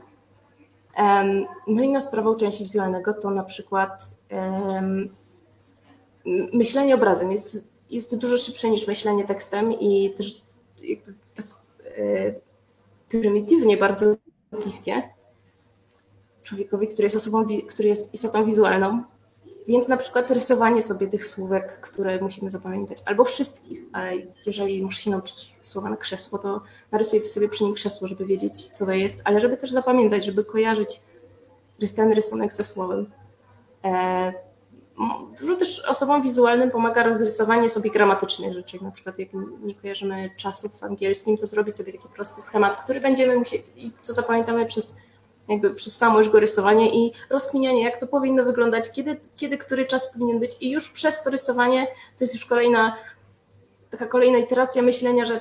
Um, 0.99 1.47
no 1.67 1.83
inna 1.83 2.01
sprawa 2.01 2.31
uczenia 2.31 2.53
wizualnego 2.61 3.15
to 3.15 3.31
na 3.31 3.45
przykład 3.45 4.11
um, 4.31 5.09
myślenie 6.53 6.95
obrazem. 6.95 7.33
Jest, 7.33 7.73
jest 7.91 8.19
dużo 8.19 8.37
szybsze 8.37 8.71
niż 8.71 8.87
myślenie 8.87 9.25
tekstem 9.25 9.73
i 9.73 10.15
też 10.17 10.43
jakby 10.79 11.15
tak 11.35 11.47
e, 11.99 12.35
prymitywnie 13.09 13.77
bardzo 13.77 14.17
bliskie 14.53 15.03
człowiekowi, 16.43 16.89
który 16.89 17.07
jest 17.07 17.17
osobą, 17.17 17.45
który 17.69 17.89
jest 17.89 18.15
istotą 18.15 18.45
wizualną. 18.45 19.03
Więc 19.69 19.89
na 19.89 19.97
przykład 19.97 20.31
rysowanie 20.31 20.83
sobie 20.83 21.07
tych 21.07 21.27
słówek, 21.27 21.81
które 21.81 22.21
musimy 22.21 22.51
zapamiętać, 22.51 22.99
albo 23.07 23.25
wszystkich. 23.25 23.85
Jeżeli 24.47 24.83
muszę 24.83 25.03
się 25.03 25.11
nauczyć 25.11 25.57
słowa 25.63 25.91
na 25.91 25.97
krzesło, 25.97 26.39
to 26.39 26.61
narysuję 26.93 27.27
sobie 27.27 27.49
przy 27.49 27.65
nim 27.65 27.75
krzesło, 27.75 28.09
żeby 28.09 28.27
wiedzieć, 28.27 28.67
co 28.67 28.87
to 28.87 28.93
jest, 28.93 29.23
ale 29.25 29.41
żeby 29.41 29.57
też 29.57 29.71
zapamiętać, 29.71 30.25
żeby 30.25 30.45
kojarzyć 30.45 31.01
ten 31.97 32.13
rysunek 32.13 32.55
ze 32.55 32.65
słowem. 32.65 33.11
E, 33.85 34.33
dużo 35.41 35.57
też 35.57 35.85
osobom 35.89 36.23
wizualnym 36.23 36.71
pomaga 36.71 37.03
rozrysowanie 37.03 37.69
sobie 37.69 37.91
gramatycznych 37.91 38.53
rzeczy. 38.53 38.85
Na 38.85 38.91
przykład, 38.91 39.19
jak 39.19 39.29
nie 39.63 39.75
kojarzymy 39.75 40.31
czasów 40.37 40.79
w 40.81 40.85
angielskim, 40.85 41.37
to 41.37 41.47
zrobić 41.47 41.77
sobie 41.77 41.93
taki 41.93 42.09
prosty 42.09 42.43
schemat, 42.43 42.77
który 42.77 43.01
będziemy 43.01 43.37
musieli, 43.37 43.93
co 44.03 44.13
zapamiętamy 44.13 44.67
przez 44.67 44.97
jakby 45.49 45.75
przez 45.75 45.97
samo 45.97 46.19
już 46.19 46.29
go 46.29 46.41
rysowanie 46.41 46.95
i 46.95 47.13
rozkminianie, 47.31 47.83
jak 47.83 48.01
to 48.01 48.07
powinno 48.07 48.45
wyglądać, 48.45 48.93
kiedy, 48.93 49.21
kiedy 49.37 49.59
który 49.59 49.87
czas 49.87 50.13
powinien 50.13 50.39
być 50.39 50.57
i 50.61 50.71
już 50.71 50.89
przez 50.89 51.23
to 51.23 51.31
rysowanie 51.31 51.87
to 51.87 52.25
jest 52.25 52.35
już 52.35 52.45
kolejna, 52.45 52.97
taka 53.91 54.07
kolejna 54.07 54.39
iteracja 54.39 54.83
myślenia, 54.83 55.25
że 55.25 55.41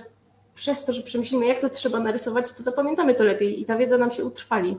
przez 0.55 0.85
to, 0.85 0.93
że 0.93 1.01
przemyślimy, 1.01 1.45
jak 1.45 1.61
to 1.61 1.69
trzeba 1.69 1.99
narysować, 1.99 2.51
to 2.51 2.63
zapamiętamy 2.63 3.15
to 3.15 3.23
lepiej 3.23 3.61
i 3.61 3.65
ta 3.65 3.77
wiedza 3.77 3.97
nam 3.97 4.11
się 4.11 4.25
utrwali. 4.25 4.77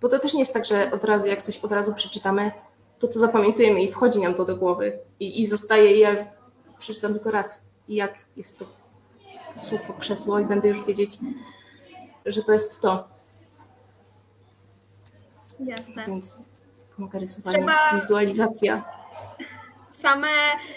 Bo 0.00 0.08
to 0.08 0.18
też 0.18 0.34
nie 0.34 0.40
jest 0.40 0.54
tak, 0.54 0.64
że 0.64 0.90
od 0.90 1.04
razu, 1.04 1.26
jak 1.26 1.42
coś 1.42 1.58
od 1.58 1.72
razu 1.72 1.94
przeczytamy, 1.94 2.50
to 2.98 3.08
to 3.08 3.18
zapamiętujemy 3.18 3.82
i 3.82 3.92
wchodzi 3.92 4.20
nam 4.20 4.34
to 4.34 4.44
do 4.44 4.56
głowy 4.56 4.98
i, 5.20 5.40
i 5.40 5.46
zostaje, 5.46 5.96
i 5.96 5.98
ja 5.98 6.16
przeczytam 6.78 7.14
tylko 7.14 7.30
raz 7.30 7.64
i 7.88 7.94
jak 7.94 8.24
jest 8.36 8.58
to 8.58 8.64
słów 9.56 9.90
o 9.90 9.92
krzesło 9.92 10.38
i 10.38 10.44
będę 10.44 10.68
już 10.68 10.84
wiedzieć, 10.84 11.18
że 12.26 12.42
to 12.42 12.52
jest 12.52 12.80
to. 12.80 13.13
Jasne. 15.60 16.04
Więc 16.06 16.38
pomaga 16.96 17.18
rysowanie, 17.18 17.58
Trzeba... 17.58 17.94
wizualizacja. 17.94 18.84
Same 19.92 20.28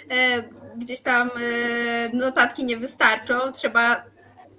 e, 0.10 0.44
gdzieś 0.78 1.02
tam 1.02 1.30
e, 1.30 2.16
notatki 2.16 2.66
nie 2.66 2.78
wystarczą. 2.78 3.52
Trzeba 3.52 4.04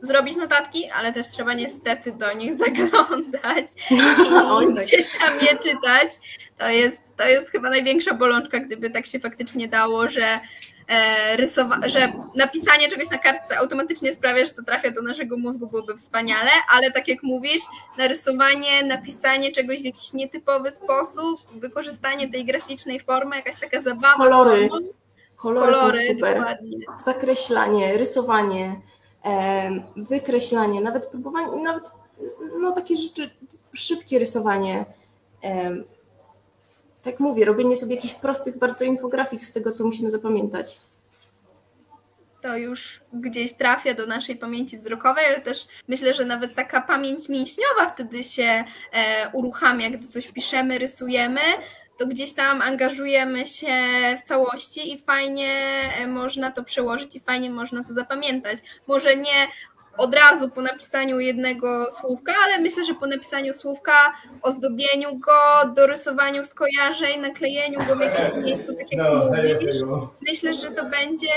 zrobić 0.03 0.37
notatki, 0.37 0.91
ale 0.91 1.13
też 1.13 1.29
trzeba 1.29 1.55
niestety 1.55 2.13
do 2.13 2.33
nich 2.33 2.59
zaglądać 2.65 3.67
i 3.91 3.97
tak. 4.77 4.85
gdzieś 4.85 5.19
tam 5.19 5.39
je 5.43 5.59
czytać. 5.59 6.39
To 6.59 6.69
jest, 6.69 7.03
to 7.17 7.25
jest 7.29 7.51
chyba 7.51 7.71
największa 7.71 8.15
bolączka, 8.15 8.61
gdyby 8.61 8.91
tak 8.91 9.07
się 9.07 9.19
faktycznie 9.19 9.69
dało, 9.69 10.09
że 10.09 10.41
rysowa- 11.37 11.89
że 11.89 12.13
napisanie 12.35 12.89
czegoś 12.89 13.11
na 13.11 13.19
kartce 13.19 13.59
automatycznie 13.59 14.13
sprawia, 14.13 14.45
że 14.45 14.51
to 14.51 14.63
trafia 14.63 14.91
do 14.91 15.03
naszego 15.03 15.37
mózgu, 15.37 15.67
byłoby 15.67 15.97
wspaniale, 15.97 16.51
ale 16.75 16.91
tak 16.93 17.09
jak 17.09 17.23
mówisz, 17.23 17.63
narysowanie, 17.99 18.85
napisanie 18.85 19.53
czegoś 19.53 19.81
w 19.81 19.85
jakiś 19.85 20.13
nietypowy 20.13 20.71
sposób, 20.71 21.41
wykorzystanie 21.61 22.31
tej 22.31 22.45
graficznej 22.45 23.01
formy, 23.01 23.37
jakaś 23.37 23.61
taka 23.61 23.83
zabawa. 23.83 24.15
Kolory. 24.15 24.69
Kolory, 25.37 25.73
Kolory 25.73 25.99
są 25.99 26.13
super. 26.15 26.37
Dokładnie. 26.37 26.79
Zakreślanie, 26.97 27.99
rysowanie, 27.99 28.81
wykreślanie, 29.97 30.81
nawet 30.81 31.07
próbowanie, 31.07 31.63
nawet 31.63 31.85
no, 32.61 32.73
takie 32.73 32.97
rzeczy, 32.97 33.31
szybkie 33.73 34.19
rysowanie 34.19 34.85
tak 37.03 37.21
mówię, 37.21 37.45
robienie 37.45 37.77
sobie 37.77 37.95
jakichś 37.95 38.15
prostych 38.15 38.59
bardzo 38.59 38.85
infografik 38.85 39.45
z 39.45 39.53
tego, 39.53 39.73
co 39.73 39.85
musimy 39.85 40.11
zapamiętać. 40.11 40.81
To 42.41 42.57
już 42.57 43.01
gdzieś 43.13 43.53
trafia 43.53 43.95
do 43.95 44.07
naszej 44.07 44.37
pamięci 44.37 44.79
wzrokowej, 44.79 45.27
ale 45.27 45.41
też 45.41 45.67
myślę, 45.89 46.15
że 46.15 46.25
nawet 46.25 46.55
taka 46.55 46.81
pamięć 46.81 47.29
mięśniowa 47.29 47.89
wtedy 47.95 48.25
się 48.25 48.65
e, 48.93 49.31
uruchamia, 49.33 49.91
gdy 49.91 50.09
coś 50.09 50.29
piszemy, 50.29 50.79
rysujemy, 50.79 51.41
to 51.99 52.07
gdzieś 52.07 52.35
tam 52.35 52.63
angażujemy 52.63 53.47
się 53.47 53.77
w 54.23 54.27
całości 54.27 54.93
i 54.93 54.99
fajnie 54.99 55.53
e, 55.99 56.07
można 56.07 56.53
to 56.53 56.65
przełożyć 56.65 57.17
i 57.17 57.21
fajnie 57.21 57.51
można 57.51 57.85
to 57.85 57.95
zapamiętać. 57.95 58.59
Może 58.87 59.17
nie 59.17 59.49
od 59.99 60.15
razu 60.15 60.51
po 60.51 60.63
napisaniu 60.63 61.21
jednego 61.21 61.91
słówka, 61.91 62.35
ale 62.45 62.59
myślę, 62.59 62.85
że 62.85 62.95
po 62.95 63.07
napisaniu 63.07 63.53
słówka, 63.53 64.13
ozdobieniu 64.43 65.19
go, 65.19 65.73
dorysowaniu 65.75 66.45
skojarzeń, 66.45 67.21
naklejeniu 67.21 67.79
go 67.79 67.97
w 67.97 68.01
jakimś 68.01 68.45
miejscu, 68.45 68.75
tak 68.75 68.93
jak 68.93 69.03
no, 69.03 69.25
mówisz, 69.25 69.77
myślę, 70.21 70.55
że 70.55 70.71
to 70.71 70.85
będzie 70.85 71.35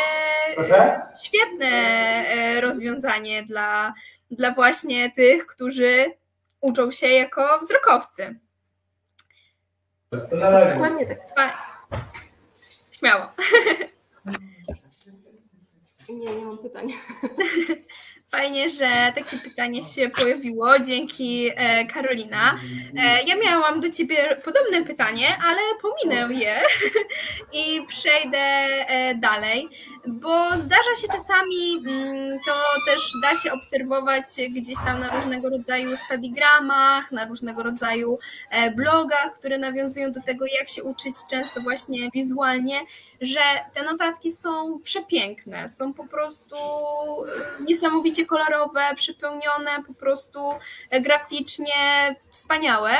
świetne 1.24 1.68
e, 1.68 2.62
rozwiązanie 2.62 3.44
dla, 3.44 3.94
dla 4.32 4.52
właśnie 4.52 5.12
tych, 5.12 5.46
którzy 5.46 6.14
uczą 6.62 6.92
się 6.92 7.08
jako 7.08 7.60
wzrokowcy. 7.60 8.40
Dokładnie 10.12 11.16
tak. 11.36 11.58
Śmiało. 12.92 13.26
Nie, 16.10 16.36
nie 16.36 16.46
mam 16.46 16.58
pytań. 16.58 16.88
Fajnie, 18.36 18.70
że 18.70 19.12
takie 19.16 19.38
pytanie 19.38 19.84
się 19.84 20.10
pojawiło. 20.10 20.80
Dzięki 20.80 21.52
e, 21.56 21.86
Karolina. 21.86 22.60
E, 22.98 23.24
ja 23.24 23.36
miałam 23.36 23.82
do 23.82 23.90
Ciebie 23.90 24.36
podobne 24.44 24.84
pytanie, 24.86 25.28
ale 25.44 25.60
pominę 25.82 26.34
je 26.34 26.60
i 27.62 27.86
przejdę 27.88 28.38
e, 28.38 29.16
dalej, 29.16 29.70
bo 30.08 30.50
zdarza 30.52 30.96
się 31.02 31.08
czasami, 31.08 31.84
mm, 31.86 32.40
to 32.46 32.54
też 32.86 33.12
da 33.22 33.36
się 33.36 33.54
obserwować 33.54 34.24
gdzieś 34.50 34.76
tam 34.86 35.00
na 35.00 35.16
różnego 35.16 35.50
rodzaju 35.50 35.98
stadigramach, 35.98 37.12
na 37.12 37.26
różnego 37.26 37.64
rodzaju 37.64 38.20
blogach, 38.76 39.34
które 39.34 39.58
nawiązują 39.58 40.12
do 40.12 40.22
tego, 40.22 40.46
jak 40.60 40.70
się 40.70 40.84
uczyć 40.84 41.16
często 41.30 41.62
właśnie 41.62 42.10
wizualnie, 42.14 42.80
że 43.22 43.40
te 43.74 43.84
notatki 43.84 44.32
są 44.32 44.80
przepiękne, 44.84 45.70
są 45.70 45.94
po 45.94 46.08
prostu 46.08 46.56
niesamowicie 47.68 48.26
kolorowe, 48.26 48.82
przepełnione, 48.96 49.84
po 49.88 49.94
prostu 49.94 50.40
graficznie 51.02 52.16
wspaniałe, 52.32 52.92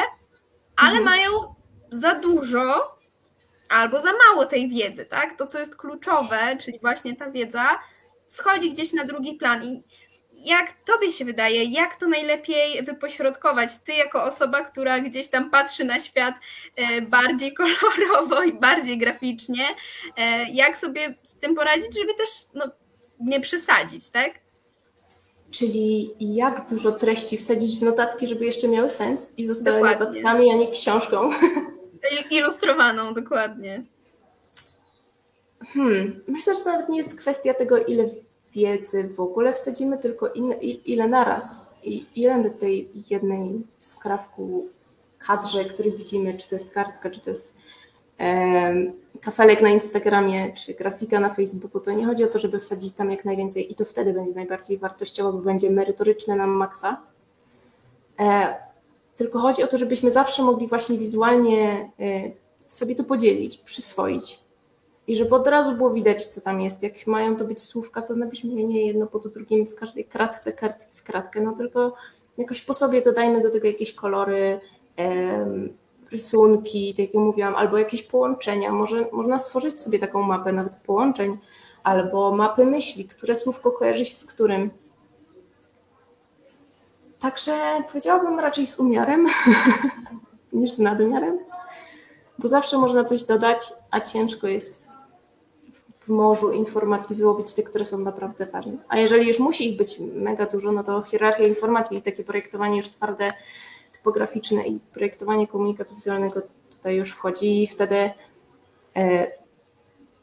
ale 0.76 0.98
mhm. 0.98 1.06
mają 1.06 1.32
za 1.92 2.16
dużo 2.16 3.01
albo 3.72 4.02
za 4.02 4.10
mało 4.28 4.46
tej 4.46 4.70
wiedzy, 4.70 5.06
tak? 5.06 5.38
To, 5.38 5.48
co 5.48 5.60
jest 5.60 5.76
kluczowe, 5.76 6.58
czyli 6.62 6.80
właśnie 6.80 7.16
ta 7.16 7.32
wiedza, 7.32 7.80
schodzi 8.28 8.72
gdzieś 8.72 8.94
na 8.94 9.06
drugi 9.06 9.34
plan. 9.34 9.64
I 9.64 9.84
jak 10.34 10.74
tobie 10.86 11.12
się 11.12 11.26
wydaje, 11.26 11.64
jak 11.64 11.96
to 11.96 12.08
najlepiej 12.08 12.84
wypośrodkować? 12.84 13.70
Ty, 13.86 13.94
jako 13.94 14.24
osoba, 14.24 14.62
która 14.62 15.00
gdzieś 15.00 15.30
tam 15.30 15.50
patrzy 15.50 15.86
na 15.86 16.00
świat 16.00 16.36
e, 16.76 17.02
bardziej 17.02 17.54
kolorowo 17.60 18.44
i 18.44 18.54
bardziej 18.54 18.98
graficznie, 18.98 19.66
e, 20.18 20.52
jak 20.52 20.78
sobie 20.78 21.16
z 21.24 21.36
tym 21.36 21.56
poradzić, 21.56 21.98
żeby 21.98 22.14
też 22.14 22.30
no, 22.54 22.66
nie 23.20 23.40
przesadzić, 23.40 24.12
tak? 24.12 24.32
Czyli 25.52 26.16
jak 26.20 26.70
dużo 26.70 26.92
treści 26.92 27.38
wsadzić 27.38 27.80
w 27.80 27.84
notatki, 27.84 28.28
żeby 28.28 28.46
jeszcze 28.46 28.68
miały 28.68 28.90
sens 28.90 29.34
i 29.38 29.46
zostały 29.46 29.78
dokładnie. 29.78 30.06
notatkami, 30.06 30.52
a 30.52 30.56
nie 30.56 30.72
książką. 30.72 31.30
Ilustrowaną, 32.32 33.14
dokładnie. 33.14 33.84
Hmm, 35.74 36.22
myślę, 36.28 36.56
że 36.56 36.62
to 36.62 36.72
nawet 36.72 36.90
nie 36.90 36.98
jest 36.98 37.16
kwestia 37.16 37.54
tego, 37.54 37.78
ile 37.78 38.06
wiedzy 38.56 39.10
w 39.10 39.20
ogóle 39.20 39.54
wsadzimy, 39.54 39.98
tylko 39.98 40.28
in, 40.28 40.54
ile 40.86 41.08
naraz. 41.08 41.60
I 41.84 42.06
ile 42.16 42.50
tej 42.50 42.92
jednej 43.10 43.62
skrawku 43.78 44.68
kadrze, 45.20 45.66
który 45.66 45.92
widzimy, 45.92 46.34
czy 46.34 46.50
to 46.50 46.56
jest 46.56 46.74
kartka, 46.74 47.10
czy 47.10 47.20
to 47.20 47.30
jest 47.30 47.62
kafelek 49.22 49.62
na 49.62 49.70
Instagramie 49.70 50.54
czy 50.54 50.74
grafika 50.74 51.20
na 51.20 51.30
Facebooku, 51.30 51.82
to 51.82 51.92
nie 51.92 52.06
chodzi 52.06 52.24
o 52.24 52.28
to, 52.28 52.40
żeby 52.40 52.60
wsadzić 52.60 52.94
tam 52.94 53.12
jak 53.12 53.26
najwięcej 53.26 53.72
i 53.72 53.76
to 53.76 53.86
wtedy 53.86 54.14
będzie 54.14 54.34
najbardziej 54.34 54.78
wartościowo, 54.78 55.34
bo 55.34 55.40
będzie 55.40 55.72
merytoryczne 55.72 56.36
na 56.36 56.48
maksa. 56.48 57.02
E, 58.20 58.56
tylko 59.16 59.40
chodzi 59.40 59.64
o 59.64 59.68
to, 59.68 59.78
żebyśmy 59.78 60.12
zawsze 60.12 60.44
mogli 60.44 60.68
właśnie 60.68 60.98
wizualnie 60.98 61.92
e, 62.00 62.32
sobie 62.68 62.96
to 62.96 63.04
podzielić, 63.04 63.58
przyswoić. 63.58 64.40
I 65.08 65.16
żeby 65.16 65.36
od 65.36 65.48
razu 65.48 65.76
było 65.76 65.94
widać, 65.94 66.26
co 66.26 66.42
tam 66.42 66.62
jest. 66.62 66.84
Jak 66.84 67.08
mają 67.08 67.36
to 67.36 67.46
być 67.46 67.62
słówka, 67.62 68.02
to 68.02 68.16
napiszmy 68.16 68.54
je 68.54 68.64
nie 68.64 68.88
jedno 68.88 69.08
po 69.08 69.20
drugim 69.20 69.66
w 69.66 69.76
każdej 69.76 70.06
kratce, 70.06 70.54
kartki 70.54 70.92
w 70.96 71.04
kratkę, 71.04 71.42
no 71.42 71.54
tylko 71.54 71.94
jakoś 72.38 72.62
po 72.62 72.74
sobie 72.74 73.02
dodajmy 73.02 73.42
do 73.42 73.50
tego 73.50 73.68
jakieś 73.68 73.94
kolory, 73.94 74.60
rysunki, 76.12 76.94
tak 76.94 77.00
jak 77.00 77.14
mówiłam, 77.14 77.56
albo 77.56 77.78
jakieś 77.78 78.04
połączenia. 78.04 78.72
Może 78.72 79.06
można 79.12 79.40
stworzyć 79.40 79.80
sobie 79.80 80.00
taką 80.00 80.22
mapę 80.22 80.52
nawet 80.52 80.76
połączeń, 80.76 81.38
albo 81.84 82.32
mapy 82.32 82.66
myśli, 82.66 83.06
które 83.06 83.36
słówko 83.36 83.72
kojarzy 83.72 84.06
się 84.06 84.16
z 84.16 84.26
którym. 84.26 84.70
Także 87.22 87.84
powiedziałabym 87.88 88.40
raczej 88.40 88.68
z 88.68 88.80
umiarem 88.80 89.28
niż 90.54 90.72
z 90.72 90.80
nadmiarem, 90.80 91.40
bo 92.40 92.48
zawsze 92.48 92.78
można 92.78 93.06
coś 93.06 93.24
dodać, 93.24 93.74
a 93.92 94.00
ciężko 94.00 94.48
jest 94.48 94.84
w 95.96 96.08
morzu 96.10 96.52
informacji 96.52 97.16
wyłowić 97.16 97.54
te, 97.54 97.64
które 97.64 97.86
są 97.86 97.98
naprawdę 97.98 98.46
ważne. 98.46 98.74
A 98.88 98.98
jeżeli 98.98 99.28
już 99.28 99.40
musi 99.40 99.70
ich 99.70 99.78
być 99.78 100.00
mega 100.00 100.46
dużo, 100.46 100.72
no 100.72 100.84
to 100.84 101.02
hierarchia 101.02 101.44
informacji 101.44 101.98
i 101.98 102.02
takie 102.02 102.24
projektowanie 102.24 102.78
już 102.78 102.90
twarde 102.90 103.32
typograficzne 103.94 104.68
i 104.68 104.80
projektowanie 104.80 105.48
komunikatu 105.48 105.96
wizualnego 105.96 106.42
tutaj 106.70 106.96
już 106.96 107.12
wchodzi 107.12 107.64
i 107.64 107.68
wtedy, 107.68 108.12
e, 108.96 109.32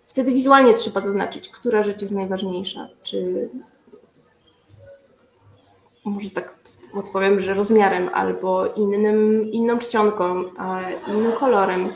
wtedy 0.06 0.32
wizualnie 0.32 0.74
trzeba 0.74 1.00
zaznaczyć, 1.00 1.48
która 1.48 1.82
rzecz 1.82 2.02
jest 2.02 2.14
najważniejsza, 2.14 2.88
czy 3.02 3.48
może 6.04 6.30
tak 6.30 6.57
odpowiem, 6.98 7.40
że 7.40 7.54
rozmiarem 7.54 8.10
albo 8.12 8.66
innym, 8.66 9.50
inną 9.52 9.78
czcionką, 9.78 10.44
innym 11.08 11.32
kolorem. 11.32 11.92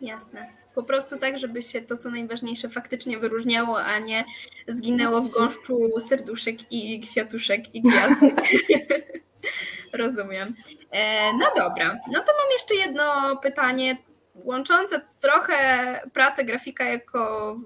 Jasne. 0.00 0.60
Po 0.74 0.82
prostu 0.82 1.18
tak, 1.18 1.38
żeby 1.38 1.62
się 1.62 1.80
to, 1.82 1.96
co 1.96 2.10
najważniejsze, 2.10 2.68
faktycznie 2.68 3.18
wyróżniało, 3.18 3.82
a 3.82 3.98
nie 3.98 4.24
zginęło 4.68 5.20
w 5.20 5.32
gąszczu 5.32 5.78
serduszek 6.08 6.72
i 6.72 7.00
kwiatuszek 7.00 7.74
i 7.74 7.82
gwiazdek. 7.82 8.34
Rozumiem. 9.92 10.54
E, 10.90 11.32
no 11.32 11.46
dobra, 11.56 11.98
no 12.12 12.20
to 12.20 12.32
mam 12.42 12.52
jeszcze 12.52 12.74
jedno 12.74 13.36
pytanie 13.36 13.96
łączące 14.34 15.00
trochę 15.20 16.00
pracę 16.12 16.44
grafika 16.44 16.84
jako 16.84 17.56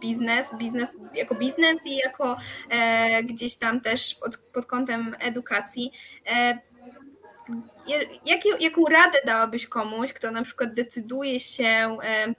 biznes, 0.00 0.46
biznes 0.58 0.96
jako 1.14 1.34
biznes 1.34 1.76
i 1.84 1.96
jako 1.96 2.36
e, 2.70 3.22
gdzieś 3.22 3.56
tam 3.56 3.80
też 3.80 4.14
pod, 4.14 4.36
pod 4.36 4.66
kątem 4.66 5.16
edukacji. 5.20 5.92
E, 6.26 6.58
jak, 8.26 8.40
jaką 8.60 8.84
radę 8.84 9.18
dałabyś 9.26 9.66
komuś, 9.66 10.12
kto 10.12 10.30
na 10.30 10.42
przykład 10.42 10.74
decyduje 10.74 11.40
się 11.40 11.98
e, 12.02 12.34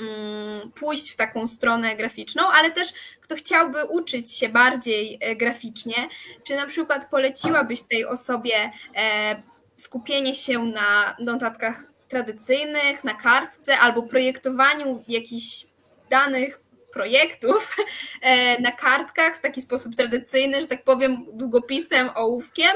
Mm, 0.00 0.72
pójść 0.72 1.10
w 1.10 1.16
taką 1.16 1.48
stronę 1.48 1.96
graficzną, 1.96 2.42
ale 2.52 2.70
też 2.70 2.88
kto 3.20 3.36
chciałby 3.36 3.84
uczyć 3.84 4.32
się 4.32 4.48
bardziej 4.48 5.18
e, 5.20 5.36
graficznie, 5.36 6.08
czy 6.44 6.56
na 6.56 6.66
przykład 6.66 7.10
poleciłabyś 7.10 7.82
tej 7.82 8.06
osobie 8.06 8.70
e, 8.96 9.42
skupienie 9.76 10.34
się 10.34 10.58
na 10.64 11.16
notatkach 11.18 11.84
tradycyjnych, 12.08 13.04
na 13.04 13.14
kartce 13.14 13.78
albo 13.78 14.02
projektowaniu 14.02 15.04
jakichś 15.08 15.66
danych 16.08 16.60
projektów 16.92 17.76
e, 18.22 18.60
na 18.60 18.72
kartkach 18.72 19.36
w 19.36 19.40
taki 19.40 19.62
sposób 19.62 19.96
tradycyjny, 19.96 20.60
że 20.60 20.66
tak 20.66 20.84
powiem, 20.84 21.24
długopisem, 21.32 22.10
ołówkiem, 22.14 22.72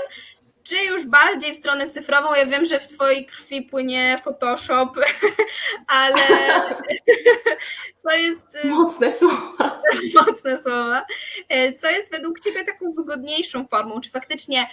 czy 0.64 0.77
już 0.77 1.07
bardziej 1.07 1.53
w 1.55 1.57
stronę 1.57 1.90
cyfrową? 1.90 2.35
Ja 2.35 2.47
wiem, 2.47 2.64
że 2.64 2.81
w 2.81 2.88
Twojej 2.88 3.27
krwi 3.27 3.62
płynie 3.62 4.21
Photoshop, 4.25 4.90
ale 5.87 6.16
co 8.03 8.11
jest. 8.11 8.55
Y, 8.64 8.68
Mocne 8.68 9.12
słowa. 9.12 9.83
Mocne 10.14 10.62
słowa. 10.62 11.07
E, 11.49 11.73
co 11.73 11.90
jest 11.90 12.11
według 12.11 12.40
Ciebie 12.40 12.64
taką 12.64 12.92
wygodniejszą 12.92 13.66
formą? 13.66 14.01
Czy 14.01 14.11
faktycznie 14.11 14.66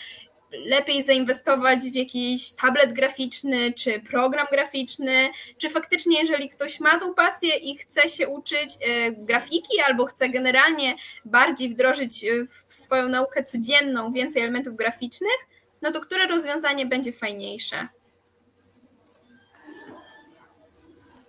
lepiej 0.52 1.04
zainwestować 1.04 1.80
w 1.80 1.96
jakiś 1.96 2.52
tablet 2.52 2.94
graficzny, 2.94 3.74
czy 3.74 4.00
program 4.00 4.48
graficzny, 4.52 5.30
czy 5.58 5.70
faktycznie, 5.70 6.22
jeżeli 6.22 6.50
ktoś 6.50 6.80
ma 6.80 7.00
tą 7.00 7.14
pasję 7.14 7.56
i 7.56 7.78
chce 7.78 8.10
się 8.10 8.28
uczyć 8.28 8.78
e, 8.82 9.12
grafiki, 9.12 9.82
albo 9.88 10.06
chce 10.06 10.30
generalnie 10.30 10.96
bardziej 11.26 11.70
wdrożyć 11.70 12.24
e, 12.24 12.28
w 12.68 12.74
swoją 12.74 13.10
naukę 13.10 13.44
codzienną 13.44 14.12
więcej 14.12 14.42
elementów 14.42 14.76
graficznych, 14.76 15.48
no 15.82 15.92
to 15.92 16.02
które 16.02 16.28
rozwiązanie 16.28 16.86
będzie 16.86 17.12
fajniejsze? 17.12 17.88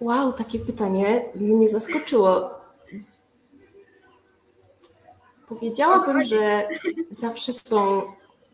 Wow, 0.01 0.33
takie 0.33 0.59
pytanie 0.59 1.25
mnie 1.35 1.69
zaskoczyło. 1.69 2.61
Powiedziałabym, 5.49 6.23
że 6.23 6.69
zawsze 7.09 7.53
są 7.55 8.03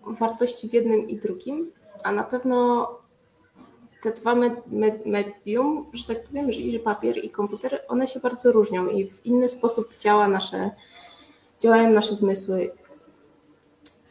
wartości 0.07 0.69
w 0.69 0.73
jednym 0.73 1.09
i 1.09 1.16
drugim, 1.16 1.71
a 2.03 2.12
na 2.12 2.25
pewno 2.25 2.88
te 4.03 4.12
dwa 4.12 4.35
medium, 5.05 5.87
że 5.92 6.05
tak 6.07 6.25
powiem, 6.25 6.53
że 6.53 6.79
papier 6.79 7.25
i 7.25 7.31
komputer, 7.31 7.83
one 7.88 8.07
się 8.07 8.21
bardzo 8.21 8.53
różnią 8.53 8.88
i 8.88 9.07
w 9.07 9.27
inny 9.27 9.49
sposób 9.49 9.97
działa 9.99 10.29
nasze 10.29 10.71
działają 11.61 11.90
nasze 11.90 12.14
zmysły. 12.16 12.71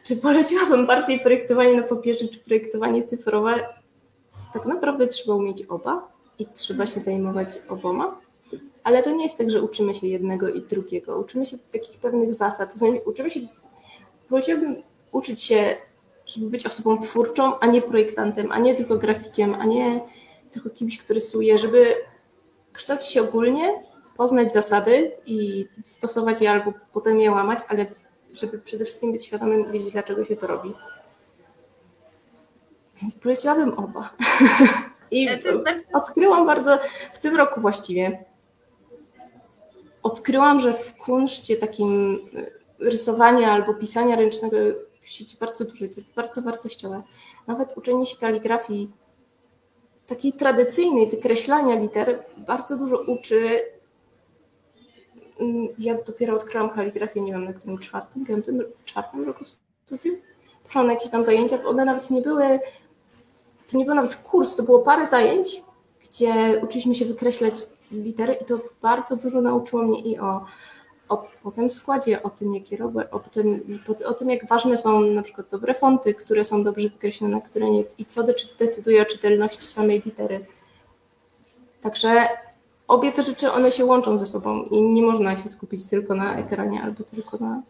Czy 0.02 0.16
poleciłabym 0.16 0.86
bardziej 0.86 1.20
projektowanie 1.20 1.76
na 1.80 1.82
papierze, 1.82 2.28
czy 2.28 2.38
projektowanie 2.38 3.04
cyfrowe? 3.04 3.68
Tak 4.52 4.66
naprawdę 4.66 5.06
trzeba 5.06 5.34
umieć 5.34 5.62
oba 5.62 6.08
i 6.38 6.46
trzeba 6.46 6.86
się 6.86 7.00
zajmować 7.00 7.58
oboma. 7.68 8.20
Ale 8.84 9.02
to 9.02 9.10
nie 9.10 9.22
jest 9.22 9.38
tak, 9.38 9.50
że 9.50 9.62
uczymy 9.62 9.94
się 9.94 10.06
jednego 10.06 10.48
i 10.48 10.62
drugiego. 10.62 11.18
Uczymy 11.18 11.46
się 11.46 11.58
takich 11.72 11.98
pewnych 11.98 12.34
zasad. 12.34 12.72
Znaczy, 12.74 13.00
uczymy 13.06 13.30
się, 13.30 13.40
powiedziałabym, 14.28 14.82
uczyć 15.16 15.42
się, 15.42 15.76
żeby 16.26 16.50
być 16.50 16.66
osobą 16.66 16.98
twórczą, 16.98 17.58
a 17.58 17.66
nie 17.66 17.82
projektantem, 17.82 18.52
a 18.52 18.58
nie 18.58 18.74
tylko 18.74 18.96
grafikiem, 18.96 19.54
a 19.54 19.64
nie 19.64 20.00
tylko 20.50 20.70
kimś, 20.70 20.98
który 20.98 21.20
rysuje, 21.20 21.58
żeby 21.58 21.94
kształcić 22.72 23.10
się 23.10 23.22
ogólnie, 23.22 23.82
poznać 24.16 24.52
zasady 24.52 25.12
i 25.26 25.66
stosować 25.84 26.40
je 26.40 26.50
albo 26.50 26.72
potem 26.92 27.20
je 27.20 27.30
łamać, 27.30 27.58
ale 27.68 27.86
żeby 28.32 28.58
przede 28.58 28.84
wszystkim 28.84 29.12
być 29.12 29.26
świadomym 29.26 29.68
i 29.68 29.72
wiedzieć, 29.72 29.92
dlaczego 29.92 30.24
się 30.24 30.36
to 30.36 30.46
robi. 30.46 30.74
Więc 33.02 33.18
poleciłabym 33.18 33.78
oba. 33.78 34.10
I 35.10 35.28
odkryłam 35.92 36.46
bardzo, 36.46 36.78
w 37.12 37.18
tym 37.18 37.36
roku 37.36 37.60
właściwie, 37.60 38.24
odkryłam, 40.02 40.60
że 40.60 40.74
w 40.74 40.94
kunszcie 40.94 41.56
takim 41.56 42.18
rysowania 42.78 43.52
albo 43.52 43.74
pisania 43.74 44.16
ręcznego 44.16 44.56
sieci 45.10 45.36
bardzo 45.40 45.64
dużo, 45.64 45.78
to 45.78 45.94
jest 45.96 46.14
bardzo 46.14 46.42
wartościowe. 46.42 47.02
Nawet 47.46 47.76
uczenie 47.76 48.06
się 48.06 48.16
kaligrafii 48.16 48.90
takiej 50.06 50.32
tradycyjnej, 50.32 51.06
wykreślania 51.06 51.74
liter, 51.74 52.24
bardzo 52.36 52.76
dużo 52.76 52.98
uczy. 52.98 53.62
Ja 55.78 55.94
dopiero 56.06 56.34
odkryłam 56.34 56.70
kaligrafię, 56.70 57.20
nie 57.20 57.32
wiem 57.32 57.44
na 57.44 57.52
którym 57.52 57.78
czwartym, 57.78 58.26
piątym, 58.26 58.64
czwartym 58.84 59.24
roku 59.24 59.44
studiów. 59.44 60.18
Poszłam 60.64 60.86
na 60.86 60.92
jakieś 60.92 61.10
tam 61.10 61.24
zajęcia, 61.24 61.64
one 61.64 61.84
nawet 61.84 62.10
nie 62.10 62.22
były, 62.22 62.60
to 63.66 63.78
nie 63.78 63.84
był 63.84 63.94
nawet 63.94 64.16
kurs, 64.16 64.56
to 64.56 64.62
było 64.62 64.78
parę 64.78 65.06
zajęć, 65.06 65.62
gdzie 66.02 66.60
uczyliśmy 66.64 66.94
się 66.94 67.04
wykreślać 67.04 67.54
litery 67.90 68.34
i 68.34 68.44
to 68.44 68.60
bardzo 68.82 69.16
dużo 69.16 69.40
nauczyło 69.40 69.82
mnie 69.82 70.00
i 70.00 70.18
o 70.18 70.44
o, 71.08 71.26
o 71.44 71.50
tym 71.50 71.70
składzie, 71.70 72.22
o 72.22 72.30
tym, 72.30 72.54
jakie 72.54 72.76
robię, 72.76 73.10
o 73.10 73.18
tym, 73.18 73.78
o 74.06 74.14
tym, 74.14 74.30
jak 74.30 74.48
ważne 74.48 74.78
są 74.78 75.00
na 75.00 75.22
przykład 75.22 75.48
dobre 75.50 75.74
fonty, 75.74 76.14
które 76.14 76.44
są 76.44 76.64
dobrze 76.64 76.88
wykreślone, 76.88 77.42
które 77.42 77.70
nie, 77.70 77.84
i 77.98 78.04
co 78.04 78.22
decyduje 78.58 79.02
o 79.02 79.04
czytelności 79.04 79.68
samej 79.68 80.02
litery. 80.06 80.46
Także 81.80 82.28
obie 82.88 83.12
te 83.12 83.22
rzeczy, 83.22 83.52
one 83.52 83.72
się 83.72 83.84
łączą 83.84 84.18
ze 84.18 84.26
sobą 84.26 84.62
i 84.62 84.82
nie 84.82 85.02
można 85.02 85.36
się 85.36 85.48
skupić 85.48 85.86
tylko 85.86 86.14
na 86.14 86.36
ekranie 86.36 86.82
albo 86.82 87.04
tylko 87.04 87.36
na, 87.36 87.62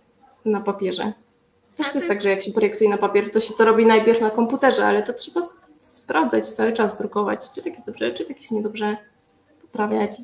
na 0.44 0.60
papierze. 0.60 1.12
Też 1.76 1.88
to 1.88 1.94
jest 1.94 2.08
tak, 2.08 2.22
że 2.22 2.30
jak 2.30 2.42
się 2.42 2.52
projektuje 2.52 2.90
na 2.90 2.98
papier, 2.98 3.30
to 3.30 3.40
się 3.40 3.54
to 3.54 3.64
robi 3.64 3.86
najpierw 3.86 4.20
na 4.20 4.30
komputerze, 4.30 4.86
ale 4.86 5.02
to 5.02 5.12
trzeba 5.12 5.40
sprawdzać 5.80 6.50
cały 6.50 6.72
czas, 6.72 6.98
drukować, 6.98 7.50
czy 7.52 7.62
tak 7.62 7.72
jest 7.72 7.86
dobrze, 7.86 8.12
czy 8.12 8.24
tak 8.24 8.36
jest 8.36 8.52
niedobrze, 8.52 8.96
poprawiać. 9.62 10.16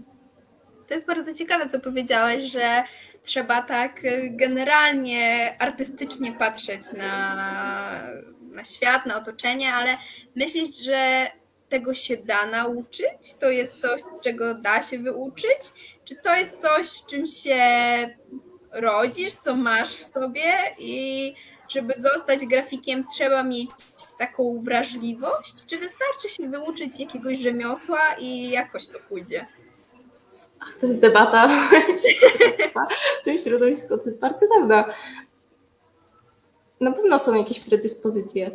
To 0.92 0.96
jest 0.96 1.06
bardzo 1.06 1.34
ciekawe, 1.34 1.68
co 1.68 1.80
powiedziałeś, 1.80 2.42
że 2.42 2.84
trzeba 3.22 3.62
tak 3.62 4.00
generalnie 4.30 5.56
artystycznie 5.58 6.32
patrzeć 6.32 6.82
na, 6.96 8.02
na 8.40 8.64
świat, 8.64 9.06
na 9.06 9.16
otoczenie, 9.16 9.74
ale 9.74 9.96
myślisz, 10.36 10.76
że 10.76 11.26
tego 11.68 11.94
się 11.94 12.16
da 12.16 12.46
nauczyć? 12.46 13.34
To 13.40 13.50
jest 13.50 13.80
coś, 13.80 14.00
czego 14.22 14.54
da 14.54 14.82
się 14.82 14.98
wyuczyć? 14.98 15.60
Czy 16.04 16.16
to 16.16 16.36
jest 16.36 16.58
coś, 16.58 17.04
czym 17.06 17.26
się 17.26 17.60
rodzisz, 18.72 19.32
co 19.32 19.56
masz 19.56 19.96
w 19.96 20.04
sobie 20.04 20.52
i 20.78 21.34
żeby 21.68 21.94
zostać 21.96 22.46
grafikiem, 22.46 23.04
trzeba 23.16 23.42
mieć 23.42 23.70
taką 24.18 24.60
wrażliwość? 24.60 25.66
Czy 25.66 25.78
wystarczy 25.78 26.28
się 26.28 26.48
wyuczyć 26.48 27.00
jakiegoś 27.00 27.38
rzemiosła 27.38 28.14
i 28.18 28.50
jakoś 28.50 28.88
to 28.88 28.98
pójdzie? 29.08 29.46
To 30.80 30.86
jest 30.86 31.00
debata 31.00 31.48
w 33.20 33.24
tym 33.24 33.38
środowisku 33.38 33.94
od 33.94 34.18
bardzo 34.20 34.46
dawna. 34.58 34.84
Na 36.80 36.92
pewno 36.92 37.18
są 37.18 37.34
jakieś 37.34 37.60
predyspozycje, 37.60 38.50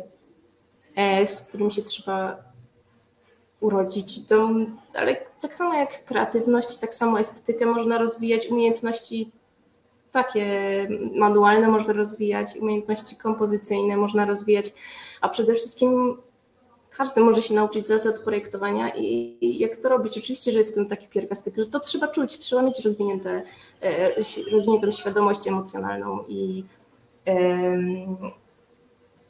e, 0.96 1.26
z 1.26 1.42
którymi 1.42 1.70
się 1.70 1.82
trzeba 1.82 2.36
urodzić. 3.60 4.26
To, 4.26 4.48
ale 4.94 5.16
tak 5.42 5.54
samo 5.54 5.74
jak 5.74 6.04
kreatywność, 6.04 6.76
tak 6.76 6.94
samo 6.94 7.20
estetykę 7.20 7.66
można 7.66 7.98
rozwijać, 7.98 8.46
umiejętności 8.46 9.32
takie 10.12 10.88
manualne 11.14 11.68
można 11.68 11.92
rozwijać, 11.92 12.56
umiejętności 12.60 13.16
kompozycyjne 13.16 13.96
można 13.96 14.24
rozwijać, 14.24 14.72
a 15.20 15.28
przede 15.28 15.54
wszystkim 15.54 16.18
każdy 16.98 17.20
może 17.20 17.42
się 17.42 17.54
nauczyć 17.54 17.86
zasad 17.86 18.18
projektowania 18.18 18.90
i 18.96 19.58
jak 19.58 19.76
to 19.76 19.88
robić. 19.88 20.18
Oczywiście, 20.18 20.52
że 20.52 20.58
jest 20.58 20.74
tym 20.74 20.86
taki 20.86 21.08
pierwiastek, 21.08 21.54
że 21.56 21.66
to 21.66 21.80
trzeba 21.80 22.08
czuć, 22.08 22.38
trzeba 22.38 22.62
mieć 22.62 22.84
rozwinięte, 22.84 23.42
e, 23.80 24.14
rozwiniętą 24.52 24.90
świadomość 24.90 25.48
emocjonalną 25.48 26.24
i, 26.28 26.64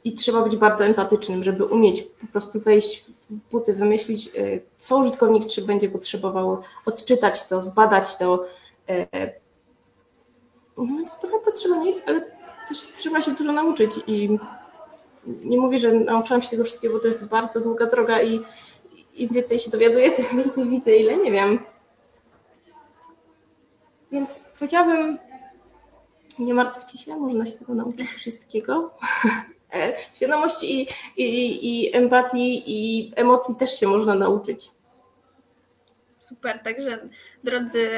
i 0.03 0.13
trzeba 0.13 0.43
być 0.43 0.55
bardzo 0.55 0.85
empatycznym, 0.85 1.43
żeby 1.43 1.65
umieć 1.65 2.01
po 2.21 2.27
prostu 2.27 2.59
wejść 2.59 3.05
w 3.29 3.51
buty, 3.51 3.73
wymyślić, 3.73 4.27
e, 4.27 4.31
co 4.77 4.97
użytkownik 4.97 5.45
czy 5.45 5.61
będzie 5.61 5.89
potrzebował, 5.89 6.57
odczytać 6.85 7.47
to, 7.47 7.61
zbadać 7.61 8.17
to. 8.17 8.45
E, 8.89 9.07
no 10.77 10.85
więc 10.97 11.19
trochę 11.19 11.39
to 11.45 11.51
trzeba 11.51 11.79
mieć, 11.83 11.97
ale 12.05 12.21
też 12.67 12.87
trzeba 12.93 13.21
się 13.21 13.31
dużo 13.31 13.51
nauczyć 13.51 13.91
i 14.07 14.39
nie 15.25 15.57
mówię, 15.57 15.79
że 15.79 15.91
nauczyłam 15.91 16.41
się 16.41 16.49
tego 16.49 16.63
wszystkiego, 16.63 16.93
bo 16.93 16.99
to 16.99 17.07
jest 17.07 17.25
bardzo 17.25 17.61
długa 17.61 17.85
droga 17.85 18.21
i 18.21 18.41
im 19.15 19.29
więcej 19.29 19.59
się 19.59 19.71
dowiaduję, 19.71 20.11
tym 20.15 20.37
więcej 20.37 20.69
widzę, 20.69 20.95
ile 20.95 21.17
nie 21.17 21.31
wiem. 21.31 21.59
Więc 24.11 24.39
powiedziałabym, 24.59 25.19
nie 26.39 26.53
martwcie 26.53 26.97
się, 26.97 27.17
można 27.17 27.45
się 27.45 27.51
tego 27.51 27.75
nauczyć 27.75 28.09
wszystkiego. 28.09 28.91
E, 29.73 29.93
świadomości 30.13 30.81
i, 30.81 30.87
i, 31.17 31.83
i 31.83 31.95
empatii 31.95 32.63
i 32.65 33.11
emocji 33.15 33.55
też 33.55 33.79
się 33.79 33.87
można 33.87 34.15
nauczyć. 34.15 34.71
Super, 36.29 36.59
także 36.59 37.09
drodzy 37.43 37.89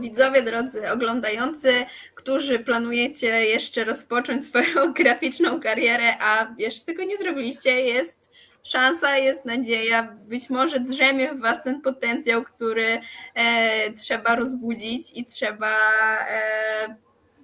widzowie, 0.00 0.42
drodzy 0.42 0.90
oglądający, 0.90 1.72
którzy 2.14 2.58
planujecie 2.58 3.26
jeszcze 3.46 3.84
rozpocząć 3.84 4.46
swoją 4.46 4.92
graficzną 5.02 5.60
karierę, 5.60 6.14
a 6.20 6.54
jeszcze 6.58 6.84
tego 6.84 7.04
nie 7.04 7.16
zrobiliście, 7.16 7.80
jest 7.80 8.32
szansa, 8.62 9.16
jest 9.16 9.44
nadzieja, 9.44 10.16
być 10.26 10.50
może 10.50 10.80
drzemie 10.80 11.32
w 11.32 11.40
Was 11.40 11.62
ten 11.64 11.80
potencjał, 11.80 12.44
który 12.44 13.00
e, 13.34 13.92
trzeba 13.92 14.36
rozbudzić 14.36 15.02
i 15.14 15.24
trzeba 15.24 15.76
e, 16.28 16.96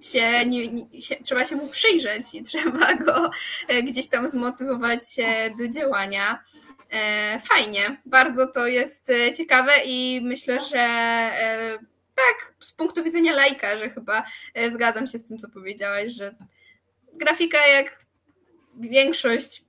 się, 0.05 0.45
nie, 0.45 0.67
nie, 0.67 1.01
się, 1.01 1.15
trzeba 1.15 1.45
się 1.45 1.55
mu 1.55 1.67
przyjrzeć 1.67 2.23
i 2.33 2.43
trzeba 2.43 2.93
go 3.05 3.31
e, 3.67 3.83
gdzieś 3.83 4.07
tam 4.07 4.27
zmotywować 4.27 5.01
do 5.57 5.67
działania. 5.67 6.43
E, 6.91 7.39
fajnie, 7.39 8.01
bardzo 8.05 8.47
to 8.47 8.67
jest 8.67 9.09
e, 9.09 9.33
ciekawe 9.33 9.71
i 9.85 10.21
myślę, 10.23 10.59
że 10.61 10.87
tak, 12.15 12.53
z 12.59 12.71
punktu 12.71 13.03
widzenia 13.03 13.33
lajka, 13.33 13.77
że 13.77 13.89
chyba 13.89 14.23
zgadzam 14.71 15.07
się 15.07 15.17
z 15.17 15.27
tym, 15.27 15.37
co 15.37 15.49
powiedziałaś, 15.49 16.11
że 16.11 16.35
grafika 17.13 17.67
jak 17.67 18.05
większość 18.79 19.63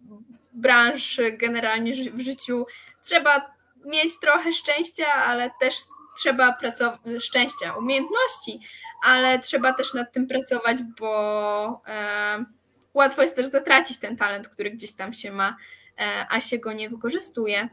branż 0.53 1.21
generalnie 1.33 1.93
w 2.13 2.21
życiu 2.21 2.67
trzeba 3.03 3.55
mieć 3.85 4.21
trochę 4.21 4.53
szczęścia, 4.53 5.13
ale 5.13 5.51
też 5.61 5.75
trzeba 6.19 6.53
pracować, 6.53 7.01
szczęścia, 7.21 7.75
umiejętności, 7.79 8.61
ale 9.05 9.39
trzeba 9.39 9.73
też 9.73 9.95
nad 9.95 10.13
tym 10.13 10.27
pracować, 10.27 10.79
bo 11.01 11.83
e, 11.87 12.45
łatwo 12.95 13.23
jest 13.23 13.37
też 13.37 13.47
zatracić 13.47 13.99
ten 13.99 14.17
talent, 14.17 14.49
który 14.49 14.71
gdzieś 14.71 14.93
tam 14.93 15.13
się 15.13 15.33
ma 15.33 15.57
E, 15.99 16.27
a 16.31 16.41
się 16.41 16.59
go 16.59 16.73
nie 16.73 16.89
wykorzystuje. 16.89 17.69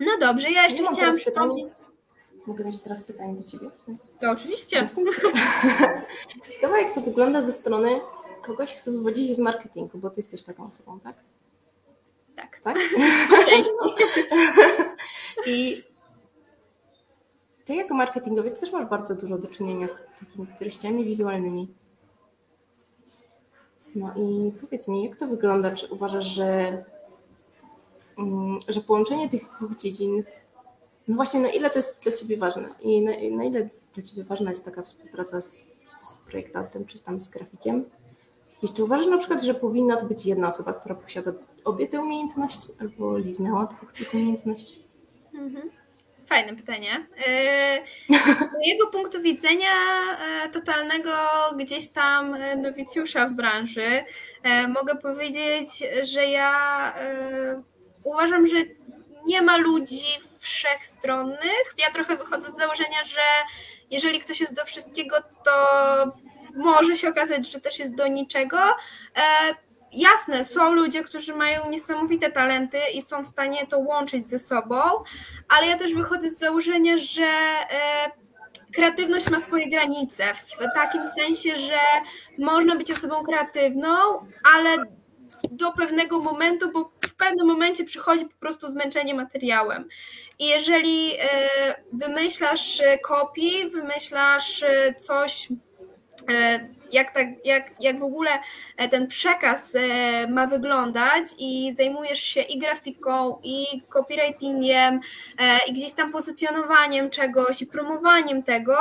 No 0.00 0.12
dobrze, 0.20 0.50
ja 0.50 0.64
jeszcze 0.64 0.82
ja 0.82 0.92
chciałam 0.92 1.16
pytanie. 1.24 1.70
Mogę 2.46 2.64
mieć 2.64 2.80
teraz 2.80 3.02
pytanie 3.02 3.34
do 3.34 3.44
Ciebie? 3.44 3.70
To 4.20 4.30
oczywiście. 4.30 4.86
Ciekawe, 6.48 6.78
jak 6.82 6.94
to 6.94 7.00
wygląda 7.00 7.42
ze 7.42 7.52
strony 7.52 8.00
kogoś, 8.42 8.76
kto 8.76 8.90
wywodzi 8.92 9.28
się 9.28 9.34
z 9.34 9.38
marketingu, 9.38 9.98
bo 9.98 10.10
Ty 10.10 10.20
jesteś 10.20 10.42
taką 10.42 10.66
osobą, 10.66 11.00
tak? 11.00 11.16
Tak. 12.36 12.60
Tak? 12.60 12.76
I 15.46 15.84
Ty 17.70 17.76
jako 17.76 17.94
marketingowiec 17.94 18.60
też 18.60 18.72
masz 18.72 18.86
bardzo 18.86 19.14
dużo 19.14 19.38
do 19.38 19.48
czynienia 19.48 19.88
z 19.88 20.06
takimi 20.20 20.46
treściami 20.58 21.04
wizualnymi. 21.04 21.74
No 23.94 24.14
i 24.16 24.52
powiedz 24.60 24.88
mi, 24.88 25.04
jak 25.04 25.16
to 25.16 25.26
wygląda? 25.26 25.70
Czy 25.70 25.86
uważasz, 25.86 26.26
że 26.26 26.84
Mm, 28.18 28.58
że 28.68 28.80
połączenie 28.80 29.28
tych 29.28 29.48
dwóch 29.48 29.76
dziedzin, 29.76 30.22
no 31.08 31.16
właśnie 31.16 31.40
na 31.40 31.48
ile 31.48 31.70
to 31.70 31.78
jest 31.78 32.02
dla 32.02 32.12
Ciebie 32.12 32.36
ważne 32.36 32.68
i 32.80 33.02
na, 33.02 33.10
na 33.36 33.44
ile 33.44 33.68
dla 33.94 34.02
Ciebie 34.02 34.24
ważna 34.24 34.50
jest 34.50 34.64
taka 34.64 34.82
współpraca 34.82 35.40
z 35.40 35.70
z 36.02 36.16
projektantem 36.16 36.84
czy 36.84 37.02
tam 37.02 37.20
z 37.20 37.28
grafikiem. 37.28 37.84
I 38.62 38.68
czy 38.68 38.84
uważasz 38.84 39.06
na 39.06 39.18
przykład, 39.18 39.42
że 39.42 39.54
powinna 39.54 39.96
to 39.96 40.06
być 40.06 40.26
jedna 40.26 40.48
osoba, 40.48 40.72
która 40.72 40.94
posiada 40.94 41.32
obie 41.64 41.88
te 41.88 42.00
umiejętności 42.00 42.68
albo 42.78 43.18
liznęła 43.18 43.66
dwóch 43.66 43.92
tych 43.92 44.14
umiejętności? 44.14 44.84
Mhm. 45.34 45.79
Fajne 46.30 46.56
pytanie. 46.56 47.06
Yy, 48.08 48.16
z 48.16 48.52
mojego 48.52 48.86
punktu 48.92 49.22
widzenia 49.22 49.72
yy, 50.44 50.50
totalnego 50.50 51.10
gdzieś 51.56 51.88
tam 51.88 52.36
yy, 52.36 52.56
nowicjusza 52.56 53.26
w 53.26 53.32
branży 53.32 54.04
mogę 54.68 54.96
powiedzieć, 54.96 55.68
że 56.02 56.26
ja 56.26 56.94
uważam, 58.04 58.46
że 58.46 58.56
nie 59.26 59.42
ma 59.42 59.56
ludzi 59.56 60.04
wszechstronnych. 60.38 61.74
Ja 61.78 61.90
trochę 61.90 62.16
wychodzę 62.16 62.52
z 62.52 62.56
założenia, 62.56 63.04
że 63.04 63.20
jeżeli 63.90 64.20
ktoś 64.20 64.40
jest 64.40 64.54
do 64.54 64.64
wszystkiego, 64.64 65.16
to 65.44 65.52
może 66.54 66.96
się 66.96 67.08
okazać, 67.08 67.50
że 67.50 67.60
też 67.60 67.78
jest 67.78 67.94
do 67.94 68.06
niczego. 68.06 68.58
Jasne, 69.92 70.44
są 70.44 70.72
ludzie, 70.72 71.04
którzy 71.04 71.34
mają 71.34 71.70
niesamowite 71.70 72.32
talenty 72.32 72.78
i 72.94 73.02
są 73.02 73.22
w 73.22 73.26
stanie 73.26 73.66
to 73.66 73.78
łączyć 73.78 74.28
ze 74.28 74.38
sobą, 74.38 74.80
ale 75.48 75.66
ja 75.66 75.78
też 75.78 75.94
wychodzę 75.94 76.30
z 76.30 76.38
założenia, 76.38 76.98
że 76.98 77.22
e, 77.22 78.10
kreatywność 78.74 79.30
ma 79.30 79.40
swoje 79.40 79.70
granice. 79.70 80.24
W 80.34 80.74
takim 80.74 81.02
sensie, 81.18 81.56
że 81.56 81.78
można 82.38 82.76
być 82.76 82.90
osobą 82.90 83.24
kreatywną, 83.24 83.92
ale 84.54 84.76
do 85.50 85.72
pewnego 85.72 86.18
momentu, 86.18 86.72
bo 86.72 86.92
w 87.06 87.14
pewnym 87.14 87.46
momencie 87.46 87.84
przychodzi 87.84 88.24
po 88.24 88.36
prostu 88.40 88.68
zmęczenie 88.68 89.14
materiałem. 89.14 89.88
I 90.38 90.46
jeżeli 90.46 91.12
e, 91.18 91.26
wymyślasz 91.92 92.82
kopii, 93.02 93.70
wymyślasz 93.70 94.64
coś 94.98 95.48
jak, 96.92 97.14
tak, 97.14 97.26
jak, 97.44 97.70
jak 97.80 97.98
w 97.98 98.02
ogóle 98.02 98.30
e, 98.76 98.88
ten 98.88 99.06
przekaz 99.06 99.74
e, 99.74 100.26
ma 100.26 100.46
wyglądać 100.46 101.24
i 101.38 101.74
zajmujesz 101.76 102.20
się 102.20 102.40
i 102.40 102.58
grafiką, 102.58 103.38
i 103.42 103.82
copywritingiem, 103.88 105.00
e, 105.38 105.58
i 105.66 105.72
gdzieś 105.72 105.92
tam 105.92 106.12
pozycjonowaniem 106.12 107.10
czegoś, 107.10 107.62
i 107.62 107.66
promowaniem 107.66 108.42
tego, 108.42 108.76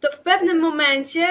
to 0.00 0.10
w 0.10 0.20
pewnym 0.20 0.60
momencie 0.60 1.26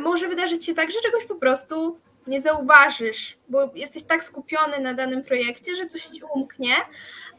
może 0.00 0.28
wydarzyć 0.28 0.64
się 0.64 0.74
tak, 0.74 0.90
że 0.90 0.98
czegoś 1.00 1.24
po 1.24 1.34
prostu 1.34 1.98
nie 2.26 2.40
zauważysz, 2.40 3.38
bo 3.48 3.70
jesteś 3.74 4.02
tak 4.02 4.24
skupiony 4.24 4.80
na 4.80 4.94
danym 4.94 5.24
projekcie, 5.24 5.76
że 5.76 5.86
coś 5.86 6.04
ci 6.04 6.22
umknie, 6.34 6.74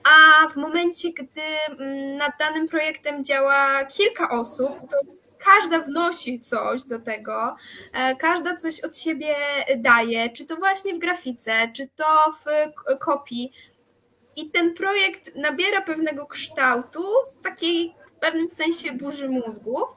a 0.04 0.48
w 0.48 0.56
momencie, 0.56 1.10
gdy 1.14 1.42
mm, 1.70 2.18
nad 2.18 2.32
danym 2.40 2.68
projektem 2.68 3.24
działa 3.24 3.86
kilka 3.86 4.30
osób, 4.30 4.80
to 4.90 5.19
każda 5.46 5.80
wnosi 5.80 6.40
coś 6.40 6.84
do 6.84 7.00
tego, 7.00 7.56
e, 7.94 8.16
każda 8.16 8.56
coś 8.56 8.80
od 8.80 8.98
siebie 8.98 9.36
daje, 9.78 10.30
czy 10.30 10.46
to 10.46 10.56
właśnie 10.56 10.94
w 10.96 11.00
grafice, 11.00 11.52
czy 11.74 11.88
to 11.96 12.06
w 12.32 12.46
kopii. 13.00 13.52
I 14.36 14.52
ten 14.52 14.74
projekt 14.74 15.36
nabiera 15.36 15.82
pewnego 15.82 16.26
kształtu 16.26 17.04
z 17.28 17.42
takiej 17.42 17.96
w 18.08 18.12
pewnym 18.12 18.50
sensie 18.50 18.92
burzy 18.92 19.30
mózgów. 19.30 19.90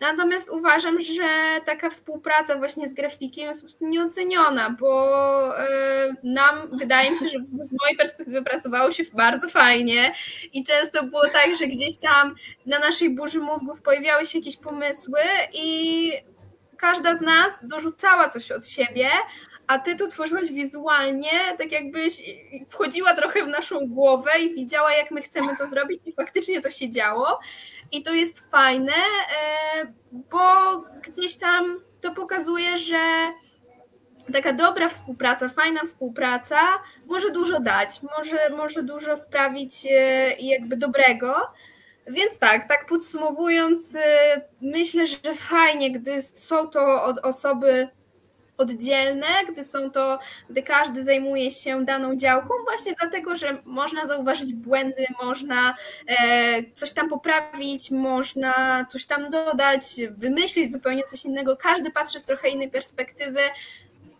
Natomiast 0.00 0.50
uważam, 0.50 1.02
że 1.02 1.60
taka 1.66 1.90
współpraca 1.90 2.56
właśnie 2.58 2.88
z 2.88 2.94
grafikiem 2.94 3.48
jest 3.48 3.80
nieoceniona, 3.80 4.76
bo 4.80 5.58
e, 5.58 6.14
nam, 6.22 6.60
wydaje 6.72 7.10
mi 7.10 7.18
się, 7.18 7.28
że 7.28 7.38
z 7.60 7.72
mojej 7.80 7.96
perspektywy 7.96 8.42
pracowało 8.42 8.92
się 8.92 9.04
bardzo 9.14 9.48
fajnie 9.48 10.14
i 10.52 10.64
często 10.64 11.04
było 11.04 11.28
tak, 11.28 11.56
że 11.58 11.66
gdzieś 11.66 11.98
tam 11.98 12.34
na 12.66 12.78
naszej 12.78 13.10
burzy 13.10 13.40
mózgów 13.40 13.82
pojawiały 13.82 14.26
się 14.26 14.38
jakieś 14.38 14.56
pomysły 14.56 15.20
i 15.52 16.12
każda 16.76 17.16
z 17.16 17.20
nas 17.20 17.52
dorzucała 17.62 18.28
coś 18.28 18.52
od 18.52 18.68
siebie, 18.68 19.08
a 19.66 19.78
ty 19.78 19.96
to 19.96 20.08
tworzyłaś 20.08 20.52
wizualnie, 20.52 21.30
tak 21.58 21.72
jakbyś 21.72 22.22
wchodziła 22.68 23.14
trochę 23.14 23.42
w 23.42 23.48
naszą 23.48 23.88
głowę 23.88 24.30
i 24.40 24.54
widziała, 24.54 24.92
jak 24.92 25.10
my 25.10 25.22
chcemy 25.22 25.56
to 25.56 25.66
zrobić, 25.66 26.00
i 26.06 26.12
faktycznie 26.12 26.60
to 26.60 26.70
się 26.70 26.90
działo. 26.90 27.40
I 27.92 28.02
to 28.02 28.14
jest 28.14 28.50
fajne, 28.50 28.92
e, 28.92 29.92
bo 30.12 30.76
gdzieś 31.02 31.36
tam 31.36 31.80
to 32.00 32.14
pokazuje, 32.14 32.78
że 32.78 32.98
taka 34.32 34.52
dobra 34.52 34.88
współpraca, 34.88 35.48
fajna 35.48 35.80
współpraca 35.86 36.58
może 37.06 37.30
dużo 37.30 37.60
dać, 37.60 38.00
może, 38.16 38.50
może 38.50 38.82
dużo 38.82 39.16
sprawić 39.16 39.86
e, 39.90 39.90
jakby 40.38 40.76
dobrego. 40.76 41.34
Więc 42.06 42.38
tak, 42.38 42.68
tak 42.68 42.86
podsumowując, 42.86 43.94
e, 43.94 44.40
myślę, 44.60 45.06
że 45.06 45.34
fajnie, 45.34 45.92
gdy 45.92 46.22
są 46.22 46.68
to 46.68 47.04
osoby 47.22 47.88
oddzielne, 48.60 49.26
gdy 49.48 49.64
są 49.64 49.90
to, 49.90 50.18
gdy 50.50 50.62
każdy 50.62 51.04
zajmuje 51.04 51.50
się 51.50 51.84
daną 51.84 52.16
działką, 52.16 52.54
właśnie 52.64 52.94
dlatego, 53.00 53.36
że 53.36 53.58
można 53.64 54.06
zauważyć 54.06 54.52
błędy, 54.52 55.06
można 55.22 55.74
e, 56.06 56.62
coś 56.74 56.92
tam 56.92 57.08
poprawić, 57.08 57.90
można 57.90 58.84
coś 58.84 59.06
tam 59.06 59.30
dodać, 59.30 59.82
wymyślić 60.10 60.72
zupełnie 60.72 61.02
coś 61.02 61.24
innego. 61.24 61.56
Każdy 61.56 61.90
patrzy 61.90 62.18
z 62.18 62.22
trochę 62.22 62.48
innej 62.48 62.70
perspektywy. 62.70 63.40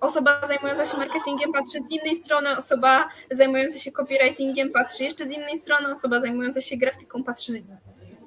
Osoba 0.00 0.46
zajmująca 0.46 0.87
się 0.87 0.96
marketingiem 0.96 1.53
patrzy 1.53 1.79
z 1.88 1.90
innej 1.90 2.16
strony, 2.16 2.57
osoba 2.57 3.09
zajmująca 3.31 3.79
się 3.79 3.92
copywritingiem 3.92 4.70
patrzy 4.70 5.05
jeszcze 5.05 5.24
z 5.24 5.31
innej 5.31 5.59
strony, 5.59 5.92
osoba 5.92 6.20
zajmująca 6.20 6.61
się 6.61 6.76
grafiką 6.76 7.24
patrzy 7.24 7.53
z 7.53 7.62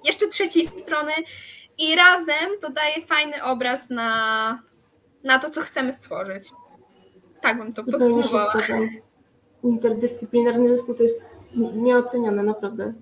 jeszcze 0.03 0.27
trzeciej 0.27 0.67
strony 0.67 1.13
i 1.77 1.95
razem 1.95 2.49
to 2.61 2.69
daje 2.69 3.05
fajny 3.05 3.43
obraz 3.43 3.89
na, 3.89 4.59
na 5.23 5.39
to, 5.39 5.49
co 5.49 5.61
chcemy 5.61 5.93
stworzyć. 5.93 6.51
Tak 7.41 7.57
bym 7.57 7.73
to 7.73 7.83
podsumowała. 7.83 8.53
Interdyscyplinarny 9.63 10.69
zespół 10.69 10.95
to 10.95 11.03
jest 11.03 11.29
nieoceniane, 11.75 12.43
naprawdę. 12.43 12.93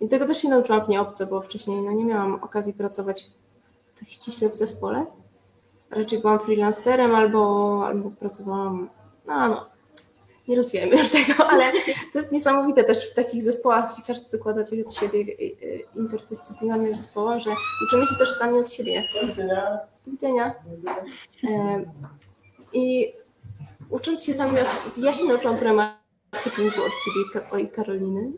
I 0.00 0.08
tego 0.08 0.26
też 0.26 0.42
się 0.42 0.48
nauczyłam 0.48 0.84
w 0.84 0.88
nieobce, 0.88 1.26
bo 1.26 1.40
wcześniej 1.40 1.82
no, 1.82 1.92
nie 1.92 2.04
miałam 2.04 2.34
okazji 2.34 2.72
pracować 2.72 3.30
tak 4.00 4.08
ściśle 4.08 4.50
w 4.50 4.56
zespole. 4.56 5.06
Raczej 5.90 6.18
byłam 6.18 6.40
freelancerem 6.40 7.14
albo, 7.14 7.82
albo 7.86 8.10
pracowałam, 8.10 8.90
no, 9.26 9.48
no, 9.48 9.69
nie 10.50 10.56
rozwijamy 10.56 10.96
już 10.96 11.08
tego, 11.08 11.46
ale 11.52 11.72
to 12.12 12.18
jest 12.18 12.32
niesamowite 12.32 12.84
też 12.84 13.10
w 13.10 13.14
takich 13.14 13.42
zespołach, 13.42 13.92
gdzie 13.92 14.02
każdy 14.06 14.38
dokłada 14.38 14.64
coś 14.64 14.80
od 14.80 14.94
siebie, 14.94 15.20
y, 15.20 15.42
y, 15.42 15.84
interdyscyplinarnych 15.96 16.94
zespołach, 16.94 17.38
że 17.38 17.50
uczymy 17.86 18.06
się 18.06 18.14
też 18.18 18.28
sami 18.30 18.58
od 18.58 18.72
siebie. 18.72 19.02
Do 19.20 19.26
widzenia. 19.26 19.78
Do 20.04 20.10
widzenia. 20.10 20.54
E, 21.44 21.84
I 22.72 23.12
ucząc 23.90 24.24
się 24.24 24.32
sami 24.32 24.60
od 24.60 24.98
ja 24.98 25.12
się 25.12 25.24
nauczyłam 25.24 25.58
trochę 25.58 25.74
marketingu 25.74 26.82
od 26.82 26.92
ciebie 27.04 27.64
i 27.64 27.68
Karoliny. 27.68 28.32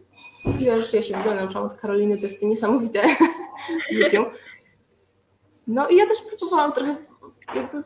Ile 0.60 0.80
rzeczy 0.80 0.96
ja 0.96 1.02
się 1.02 1.14
w 1.14 1.20
ogóle 1.20 1.34
nauczyłam 1.34 1.66
od 1.66 1.74
Karoliny, 1.74 2.16
to 2.16 2.22
jest 2.22 2.42
niesamowite 2.42 3.02
w 3.92 3.94
życiu. 3.94 4.24
No 5.66 5.88
i 5.88 5.96
ja 5.96 6.06
też 6.06 6.22
próbowałam 6.22 6.72
trochę 6.72 6.96
jakby 7.54 7.82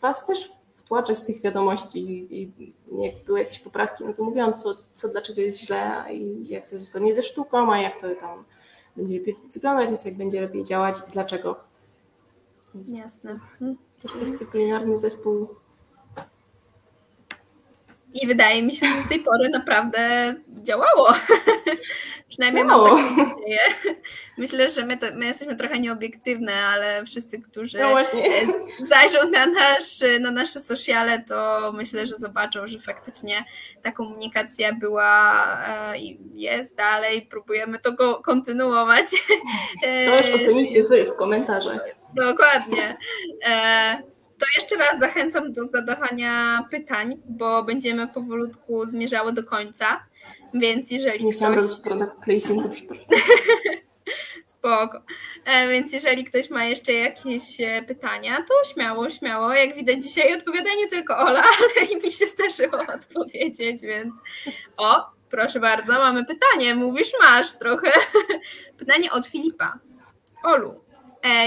was 0.00 0.26
też 0.26 0.52
wtłaczać 0.74 1.24
tych 1.24 1.42
wiadomości 1.42 1.98
i, 1.98 2.42
i 2.42 2.72
jak 2.92 3.24
były 3.24 3.38
jakieś 3.38 3.58
poprawki, 3.58 4.04
no 4.04 4.12
to 4.12 4.24
mówiłam, 4.24 4.54
co, 4.54 4.74
co 4.92 5.08
dlaczego 5.08 5.40
jest 5.40 5.60
źle 5.60 6.04
i 6.10 6.48
jak 6.48 6.68
to 6.68 6.74
jest 6.74 6.86
zgodnie 6.86 7.14
ze 7.14 7.22
sztuką, 7.22 7.72
a 7.72 7.78
jak 7.80 8.00
to 8.00 8.06
tam 8.20 8.44
będzie 8.96 9.18
lepiej 9.18 9.36
wyglądać, 9.54 9.90
więc 9.90 10.04
jak 10.04 10.14
będzie 10.14 10.40
lepiej 10.40 10.64
działać 10.64 10.98
i 11.08 11.12
dlaczego. 11.12 11.60
Jasne. 12.74 13.38
Dyscyplinarny 14.20 14.98
zespół 14.98 15.48
i 18.22 18.26
wydaje 18.26 18.62
mi 18.62 18.72
się, 18.72 18.86
że 18.86 19.02
do 19.02 19.08
tej 19.08 19.20
pory 19.20 19.48
naprawdę 19.48 20.34
działało. 20.62 21.08
Przynajmniej 22.28 22.64
nadzieję. 22.64 23.58
Myślę, 24.38 24.70
że 24.70 24.86
my, 24.86 24.96
to, 24.96 25.06
my 25.14 25.26
jesteśmy 25.26 25.56
trochę 25.56 25.80
nieobiektywne, 25.80 26.54
ale 26.54 27.04
wszyscy, 27.04 27.42
którzy 27.42 27.78
no 27.78 27.94
zajrzą 28.90 29.30
na, 29.30 29.46
nasz, 29.46 30.00
na 30.20 30.30
nasze 30.30 30.60
sociale, 30.60 31.22
to 31.22 31.72
myślę, 31.74 32.06
że 32.06 32.16
zobaczą, 32.16 32.66
że 32.66 32.78
faktycznie 32.78 33.44
ta 33.82 33.92
komunikacja 33.92 34.72
była 34.72 35.42
e, 35.68 35.98
i 35.98 36.18
jest 36.34 36.76
dalej. 36.76 37.26
Próbujemy 37.30 37.78
to 37.78 37.92
go 37.92 38.14
kontynuować. 38.14 39.06
To 40.06 40.16
już 40.16 40.42
ocenicie 40.42 40.82
wy 40.82 41.04
w 41.04 41.16
komentarzach. 41.16 41.80
Dokładnie. 42.14 42.96
To 44.38 44.46
jeszcze 44.56 44.76
raz 44.76 45.00
zachęcam 45.00 45.52
do 45.52 45.66
zadawania 45.66 46.64
pytań, 46.70 47.16
bo 47.28 47.62
będziemy 47.62 48.08
powolutku 48.08 48.86
zmierzały 48.86 49.32
do 49.32 49.44
końca. 49.44 50.02
Więc 50.54 50.90
jeżeli. 50.90 51.24
Nie 51.24 51.32
chciałam 51.32 51.54
robić 51.54 51.76
product 51.76 52.20
placingu, 52.24 52.68
przepraszam. 52.68 53.06
Spoko. 54.44 55.02
E, 55.44 55.68
więc 55.68 55.92
jeżeli 55.92 56.24
ktoś 56.24 56.50
ma 56.50 56.64
jeszcze 56.64 56.92
jakieś 56.92 57.60
e, 57.60 57.82
pytania, 57.82 58.36
to 58.36 58.72
śmiało, 58.72 59.10
śmiało. 59.10 59.54
Jak 59.54 59.74
widać 59.76 60.02
dzisiaj 60.02 60.34
odpowiada 60.34 60.70
nie 60.74 60.88
tylko 60.88 61.18
Ola, 61.18 61.42
ale 61.76 61.86
i 61.86 61.96
mi 61.96 62.12
się 62.12 62.26
zdarzyło 62.26 62.78
odpowiedzieć, 62.94 63.82
więc 63.82 64.14
o, 64.76 65.06
proszę 65.30 65.60
bardzo, 65.60 65.92
mamy 65.92 66.24
pytanie. 66.24 66.74
Mówisz, 66.74 67.12
masz 67.20 67.58
trochę. 67.58 67.92
Pytanie 68.78 69.12
od 69.12 69.26
Filipa. 69.26 69.78
Olu, 70.42 70.80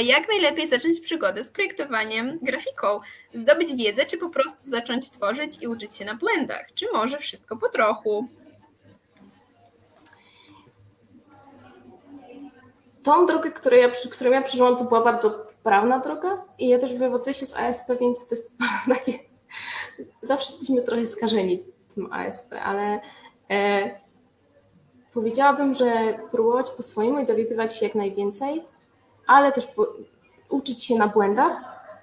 jak 0.04 0.28
najlepiej 0.30 0.70
zacząć 0.70 1.00
przygodę 1.00 1.44
z 1.44 1.50
projektowaniem 1.50 2.40
grafiką? 2.42 3.00
Zdobyć 3.34 3.76
wiedzę, 3.76 4.06
czy 4.06 4.18
po 4.18 4.30
prostu 4.30 4.70
zacząć 4.70 5.10
tworzyć 5.10 5.58
i 5.62 5.68
uczyć 5.68 5.96
się 5.96 6.06
na 6.06 6.16
błędach? 6.16 6.74
Czy 6.74 6.86
może 6.94 7.18
wszystko 7.18 7.58
po 7.58 7.70
trochu? 7.70 8.28
Tą 13.04 13.26
drogę, 13.26 13.52
którą 13.52 13.78
ja, 13.78 13.90
którą 14.12 14.32
ja 14.32 14.42
przeżyłam, 14.42 14.78
to 14.78 14.84
była 14.84 15.04
bardzo 15.04 15.32
poprawna 15.32 16.00
droga 16.00 16.44
i 16.58 16.68
ja 16.68 16.80
też 16.80 16.94
wywodzę 16.94 17.34
się 17.34 17.46
z 17.46 17.58
ASP, 17.58 17.92
więc 18.00 18.28
to 18.28 18.36
jest 18.36 18.52
takie... 18.96 19.20
Zawsze 20.22 20.52
jesteśmy 20.52 20.82
trochę 20.82 21.06
skażeni 21.06 21.64
tym 21.96 22.14
ASP, 22.14 22.54
ale 22.54 23.00
e, 23.50 24.00
powiedziałabym, 25.14 25.74
że 25.74 26.20
próbować 26.32 26.72
po 26.72 26.84
swojemu 26.84 27.20
i 27.20 27.26
dowiadywać 27.26 27.78
się 27.78 27.86
jak 27.86 27.96
najwięcej, 27.96 28.64
ale 29.30 29.52
też 29.52 29.68
po, 29.68 29.88
uczyć 30.50 30.84
się 30.84 30.96
na 30.96 31.08
błędach 31.08 31.62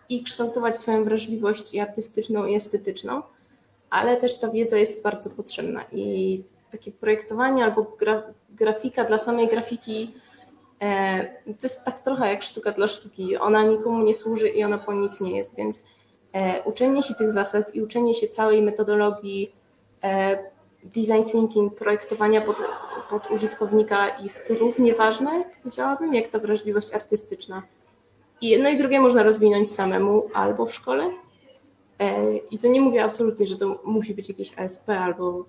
i 0.09 0.23
kształtować 0.23 0.81
swoją 0.81 1.05
wrażliwość 1.05 1.75
i 1.75 1.81
artystyczną 1.81 2.47
i 2.47 2.55
estetyczną, 2.55 3.23
ale 3.91 4.17
też 4.17 4.39
ta 4.39 4.51
wiedza 4.51 4.77
jest 4.79 5.03
bardzo 5.03 5.31
potrzebna 5.31 5.85
i 5.93 6.43
takie 6.71 6.93
projektowanie 6.93 7.65
albo 7.65 7.83
gra, 7.99 8.23
grafika 8.51 9.05
dla 9.05 9.19
samej 9.19 9.49
grafiki 9.49 10.15
e, 10.81 11.25
to 11.45 11.63
jest 11.63 11.85
tak 11.85 12.01
trochę 12.01 12.29
jak 12.29 12.43
sztuka 12.43 12.73
dla 12.73 12.87
sztuki. 12.89 13.37
Ona 13.37 13.63
nikomu 13.63 14.03
nie 14.03 14.15
służy 14.15 14.49
i 14.49 14.65
ona 14.65 14.79
po 14.79 14.93
nic 14.93 15.21
nie 15.21 15.37
jest, 15.37 15.57
więc 15.57 15.85
e, 16.33 16.63
uczenie 16.63 17.03
się 17.03 17.15
tych 17.15 17.33
zasad 17.33 17.75
i 17.75 17.83
uczenie 17.83 18.15
się 18.15 18.29
całej 18.29 18.63
metodologii 18.63 19.53
e, 20.03 20.39
design 20.95 21.25
thinking, 21.25 21.75
projektowania 21.75 22.41
pod, 22.41 22.57
pod 23.11 23.31
użytkownika 23.31 24.19
jest 24.23 24.53
równie 24.61 24.95
ważne, 24.95 25.45
powiedziałabym, 25.63 26.15
jak 26.15 26.29
ta 26.29 26.39
wrażliwość 26.39 26.95
artystyczna. 26.95 27.63
I 28.41 28.49
jedno 28.49 28.69
i 28.69 28.79
drugie 28.79 29.01
można 29.01 29.23
rozwinąć 29.23 29.73
samemu 29.73 30.29
albo 30.35 30.67
w 30.67 30.75
szkole. 30.75 31.11
E, 31.99 32.37
I 32.37 32.59
to 32.59 32.69
nie 32.69 32.81
mówię 32.81 33.05
absolutnie, 33.05 33.47
że 33.47 33.57
to 33.57 33.81
musi 33.85 34.15
być 34.15 34.29
jakieś 34.29 34.59
ASP 34.59 34.89
albo 34.91 35.45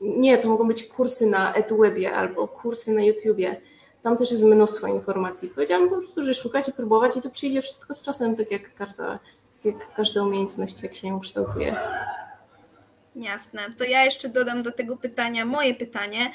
nie, 0.00 0.38
to 0.38 0.48
mogą 0.48 0.68
być 0.68 0.86
kursy 0.86 1.26
na 1.26 1.52
EduWebie 1.52 2.12
albo 2.12 2.48
kursy 2.48 2.92
na 2.94 3.02
YouTubie. 3.02 3.60
Tam 4.02 4.16
też 4.16 4.30
jest 4.30 4.44
mnóstwo 4.44 4.86
informacji. 4.86 5.48
Powiedziałabym 5.48 5.90
po 5.90 5.96
prostu, 5.96 6.22
że 6.22 6.34
szukać 6.34 6.68
i 6.68 6.72
próbować 6.72 7.16
i 7.16 7.22
to 7.22 7.30
przyjdzie 7.30 7.62
wszystko 7.62 7.94
z 7.94 8.02
czasem, 8.02 8.36
tak 8.36 8.50
jak 8.50 8.74
każda, 8.74 9.18
tak 9.56 9.64
jak 9.64 9.94
każda 9.94 10.22
umiejętność, 10.22 10.82
jak 10.82 10.94
się 10.94 11.08
ją 11.08 11.20
kształtuje. 11.20 11.76
Jasne. 13.16 13.70
To 13.78 13.84
ja 13.84 14.04
jeszcze 14.04 14.28
dodam 14.28 14.62
do 14.62 14.72
tego 14.72 14.96
pytania 14.96 15.44
moje 15.44 15.74
pytanie. 15.74 16.32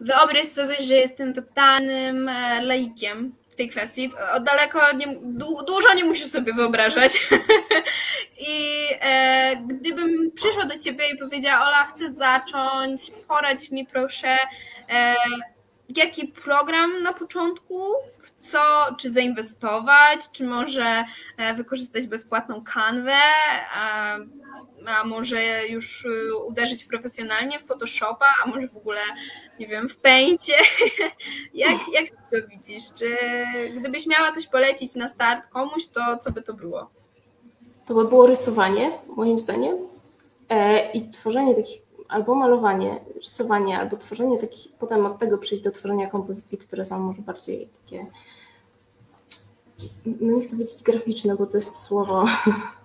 Wyobraź 0.00 0.48
sobie, 0.48 0.76
że 0.80 0.94
jestem 0.94 1.34
totalnym 1.34 2.28
e, 2.28 2.62
laikiem 2.62 3.34
w 3.50 3.54
tej 3.54 3.68
kwestii. 3.68 4.10
O 4.34 4.40
daleko, 4.40 4.80
nie, 4.96 5.06
dużo 5.66 5.94
nie 5.96 6.04
musisz 6.04 6.26
sobie 6.26 6.52
wyobrażać. 6.54 7.28
I 8.54 8.86
e, 9.00 9.56
gdybym 9.56 10.32
przyszła 10.34 10.64
do 10.64 10.78
ciebie 10.78 11.04
i 11.14 11.18
powiedziała, 11.18 11.66
Ola, 11.66 11.84
chcę 11.84 12.14
zacząć, 12.14 13.12
poradź 13.28 13.70
mi 13.70 13.86
proszę, 13.86 14.38
e, 14.90 15.14
jaki 15.96 16.28
program 16.28 17.02
na 17.02 17.12
początku, 17.12 17.84
w 18.22 18.30
co, 18.38 18.60
czy 18.98 19.12
zainwestować, 19.12 20.20
czy 20.32 20.44
może 20.44 21.04
e, 21.36 21.54
wykorzystać 21.54 22.06
bezpłatną 22.06 22.64
kanwę, 22.64 23.18
a 24.86 25.04
może 25.04 25.68
już 25.68 26.04
y, 26.04 26.36
uderzyć 26.48 26.84
profesjonalnie 26.84 27.58
w 27.58 27.66
Photoshopa, 27.66 28.26
a 28.44 28.48
może 28.48 28.68
w 28.68 28.76
ogóle, 28.76 29.00
nie 29.60 29.66
wiem, 29.66 29.88
w 29.88 29.96
Paintie. 29.96 30.56
jak, 31.54 31.78
jak 31.92 32.10
to 32.10 32.48
widzisz? 32.48 32.82
Czy 32.94 33.16
gdybyś 33.76 34.06
miała 34.06 34.32
coś 34.32 34.46
polecić 34.46 34.94
na 34.94 35.08
start 35.08 35.46
komuś, 35.46 35.86
to 35.86 36.00
co 36.20 36.32
by 36.32 36.42
to 36.42 36.54
było? 36.54 36.90
To 37.86 37.94
by 37.94 38.04
było 38.04 38.26
rysowanie, 38.26 38.90
moim 39.16 39.38
zdaniem, 39.38 39.76
e, 40.48 40.90
i 40.92 41.10
tworzenie 41.10 41.54
takich, 41.54 41.82
albo 42.08 42.34
malowanie, 42.34 43.00
rysowanie, 43.14 43.78
albo 43.78 43.96
tworzenie 43.96 44.38
takich, 44.38 44.72
potem 44.78 45.06
od 45.06 45.18
tego 45.18 45.38
przejść 45.38 45.64
do 45.64 45.70
tworzenia 45.70 46.06
kompozycji, 46.06 46.58
które 46.58 46.84
są 46.84 46.98
może 46.98 47.22
bardziej 47.22 47.68
takie, 47.82 48.06
no 50.06 50.36
nie 50.36 50.42
chcę 50.42 50.56
powiedzieć 50.56 50.82
graficzne, 50.82 51.36
bo 51.36 51.46
to 51.46 51.56
jest 51.56 51.76
słowo 51.76 52.24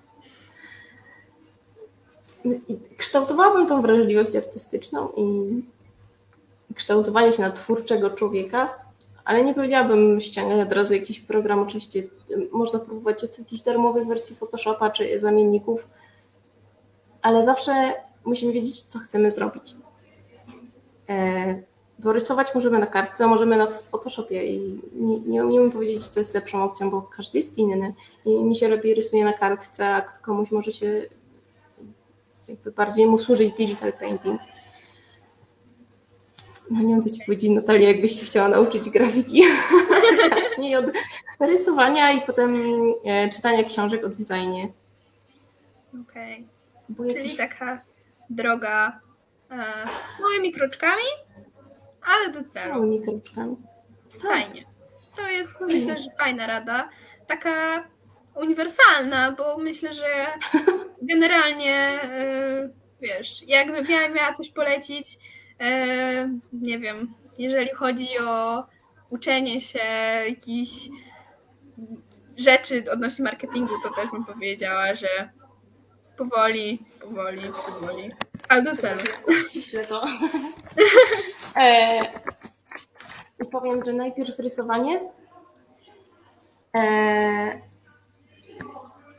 kształtowałabym 2.98 3.68
tą 3.68 3.82
wrażliwość 3.82 4.36
artystyczną 4.36 5.10
i 5.18 5.48
kształtowanie 6.76 7.32
się 7.32 7.42
na 7.42 7.52
twórczego 7.52 8.10
człowieka, 8.10 8.70
ale 9.26 9.44
nie 9.44 9.54
powiedziałabym 9.54 10.20
ściągać 10.20 10.68
od 10.68 10.74
razu 10.74 10.94
jakiś 10.94 11.20
program. 11.20 11.60
Oczywiście 11.60 12.04
można 12.52 12.80
próbować 12.80 13.24
od 13.24 13.40
jakichś 13.40 13.62
darmowych 13.62 14.08
wersji 14.08 14.36
Photoshopa 14.36 14.90
czy 14.90 15.20
zamienników, 15.20 15.88
ale 17.22 17.44
zawsze 17.44 17.94
musimy 18.26 18.54
wiedzieć, 18.54 18.82
co 18.82 19.00
chcemy 19.00 19.32
zrobić. 19.32 19.76
E, 21.10 21.62
bo 22.00 22.14
rysować 22.14 22.56
możemy 22.56 22.80
na 22.80 22.88
kartce, 22.88 23.28
możemy 23.28 23.58
na 23.58 23.68
Photoshopie 23.68 24.44
i 24.44 24.82
nie, 25.26 25.40
nie 25.40 25.72
powiedzieć, 25.72 26.08
co 26.08 26.20
jest 26.20 26.36
lepszą 26.36 26.64
opcją, 26.64 26.90
bo 26.90 27.02
każdy 27.02 27.38
jest 27.38 27.58
inny. 27.58 27.94
I 28.26 28.44
mi 28.44 28.56
się 28.56 28.68
lepiej 28.68 28.94
rysuje 28.96 29.26
na 29.26 29.34
kartce, 29.34 29.88
a 29.88 30.02
komuś 30.02 30.52
może 30.52 30.72
się 30.72 31.06
jakby 32.48 32.72
bardziej 32.72 33.08
mu 33.08 33.18
służyć 33.18 33.52
digital 33.52 33.94
painting. 33.94 34.42
No 36.72 36.82
nie 36.82 36.88
wiem, 36.88 37.02
co 37.02 37.10
ci 37.10 37.26
powiedzieć, 37.26 37.52
Natalia, 37.52 37.88
jakbyś 37.88 38.20
się 38.20 38.26
chciała 38.26 38.48
nauczyć 38.48 38.90
grafiki. 38.90 39.44
Zacznij 40.44 40.76
od 40.76 40.86
rysowania 41.40 42.12
i 42.12 42.22
potem 42.22 42.64
e, 43.06 43.30
czytania 43.30 43.64
książek 43.64 44.06
o 44.06 44.10
designie. 44.10 44.70
Okej. 46.02 46.46
Okay. 46.94 47.08
Czyli 47.08 47.16
jakiś... 47.16 47.38
taka 47.38 47.82
droga 48.30 49.00
e, 49.52 49.64
małymi 50.22 50.52
kroczkami, 50.52 51.04
ale 52.02 52.34
do 52.34 52.50
celu. 52.50 52.74
Małymi 52.74 53.02
kroczkami. 53.02 53.56
Tak. 54.12 54.22
Fajnie. 54.22 54.66
To 55.16 55.28
jest, 55.28 55.52
myślę, 55.62 55.98
że 55.98 56.10
fajna 56.20 56.48
rada. 56.48 56.90
Taka 57.28 57.84
uniwersalna, 58.40 59.32
bo 59.32 59.58
myślę, 59.58 59.94
że 59.94 60.28
generalnie 61.02 61.74
e, 62.04 62.70
wiesz, 63.02 63.44
jakby 63.48 63.82
miała, 63.82 64.10
miała 64.10 64.34
coś 64.34 64.50
polecić, 64.50 65.18
e, 65.60 66.30
nie 66.54 66.80
wiem, 66.80 67.14
jeżeli 67.38 67.70
chodzi 67.70 68.08
o 68.20 68.64
uczenie 69.10 69.62
się 69.62 69.80
jakichś 70.30 70.90
rzeczy 72.38 72.84
odnośnie 72.92 73.26
marketingu, 73.26 73.74
to 73.84 73.90
też 73.90 74.12
bym 74.12 74.26
powiedziała, 74.26 74.96
że 74.96 75.30
powoli, 76.18 76.86
powoli, 77.02 77.42
powoli, 77.66 78.12
ale 78.50 78.62
do 78.62 78.76
celu. 78.76 79.02
Ściśle 79.48 79.86
to. 79.86 80.04
e, 81.62 82.00
powiem, 83.52 83.84
że 83.86 83.94
najpierw 83.94 84.40
rysowanie, 84.40 85.02
e, 86.76 87.67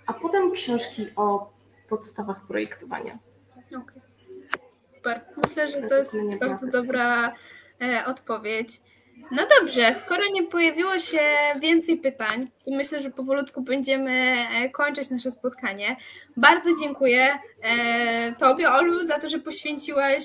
a 0.08 0.12
potem 0.12 0.52
książki 0.52 1.06
o 1.16 1.52
podstawach 1.88 2.46
projektowania. 2.46 3.18
Okay. 3.68 4.00
Super. 4.94 5.20
Myślę, 5.48 5.68
że 5.68 5.88
to 5.88 5.96
jest 5.96 6.16
bardzo 6.40 6.66
dobra 6.66 7.34
e, 7.82 8.04
odpowiedź. 8.06 8.80
No 9.30 9.42
dobrze, 9.60 9.94
skoro 10.00 10.22
nie 10.32 10.42
pojawiło 10.42 10.98
się 10.98 11.20
więcej 11.60 11.96
pytań, 11.96 12.50
to 12.64 12.70
myślę, 12.70 13.00
że 13.00 13.10
powolutku 13.10 13.62
będziemy 13.62 14.46
e, 14.52 14.70
kończyć 14.70 15.10
nasze 15.10 15.30
spotkanie. 15.30 15.96
Bardzo 16.36 16.70
dziękuję 16.80 17.38
e, 17.62 18.32
Tobie, 18.32 18.70
Olu, 18.70 19.06
za 19.06 19.18
to, 19.18 19.28
że 19.28 19.38
poświęciłaś 19.38 20.24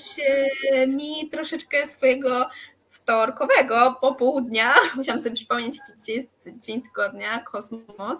mi 0.87 1.29
troszeczkę 1.29 1.87
swojego 1.87 2.49
wtorkowego 3.03 3.95
popołudnia. 4.01 4.73
Musiałam 4.95 5.23
sobie 5.23 5.35
przypomnieć, 5.35 5.77
jaki 5.77 5.99
dzisiaj 5.99 6.15
jest 6.15 6.65
dzień 6.65 6.81
tygodnia, 6.81 7.39
kosmos. 7.39 8.19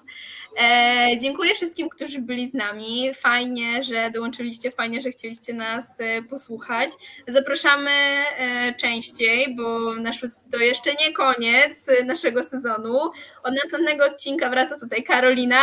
E, 0.60 1.08
dziękuję 1.22 1.56
wszystkim, 1.56 1.90
którzy 1.90 2.22
byli 2.22 2.50
z 2.50 2.54
nami. 2.54 3.14
Fajnie, 3.14 3.84
że 3.84 4.12
dołączyliście, 4.12 4.72
fajnie, 4.72 5.02
że 5.02 5.10
chcieliście 5.10 5.54
nas 5.54 6.00
e, 6.00 6.22
posłuchać. 6.22 6.90
Zapraszamy 7.28 7.92
e, 7.92 8.74
częściej, 8.74 9.56
bo 9.56 9.96
nasz, 9.96 10.26
to 10.52 10.58
jeszcze 10.58 10.94
nie 10.94 11.14
koniec 11.14 11.88
naszego 12.06 12.44
sezonu. 12.44 13.00
Od 13.44 13.54
następnego 13.64 14.06
odcinka 14.06 14.50
wraca 14.50 14.80
tutaj 14.80 15.04
Karolina, 15.04 15.62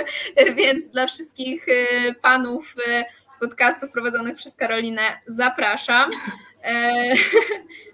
więc 0.56 0.88
dla 0.88 1.06
wszystkich 1.06 1.66
fanów 2.22 2.74
e, 2.88 3.04
podcastów 3.40 3.90
prowadzonych 3.90 4.36
przez 4.36 4.54
Karolinę 4.54 5.02
zapraszam. 5.26 6.10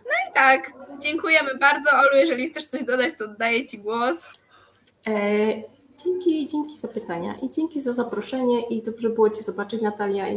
No 0.06 0.12
i 0.30 0.34
tak, 0.34 0.72
dziękujemy 0.98 1.58
bardzo. 1.58 1.90
Olu, 1.90 2.16
jeżeli 2.16 2.50
chcesz 2.50 2.66
coś 2.66 2.84
dodać, 2.84 3.14
to 3.18 3.24
oddaję 3.24 3.68
Ci 3.68 3.78
głos. 3.78 4.16
E, 5.06 5.12
dzięki, 6.04 6.46
dzięki 6.46 6.76
za 6.76 6.88
pytania 6.88 7.34
i 7.42 7.50
dzięki 7.50 7.80
za 7.80 7.92
zaproszenie 7.92 8.68
i 8.68 8.82
dobrze 8.82 9.10
było 9.10 9.30
Cię 9.30 9.42
zobaczyć 9.42 9.80
Natalia 9.80 10.28
i, 10.28 10.36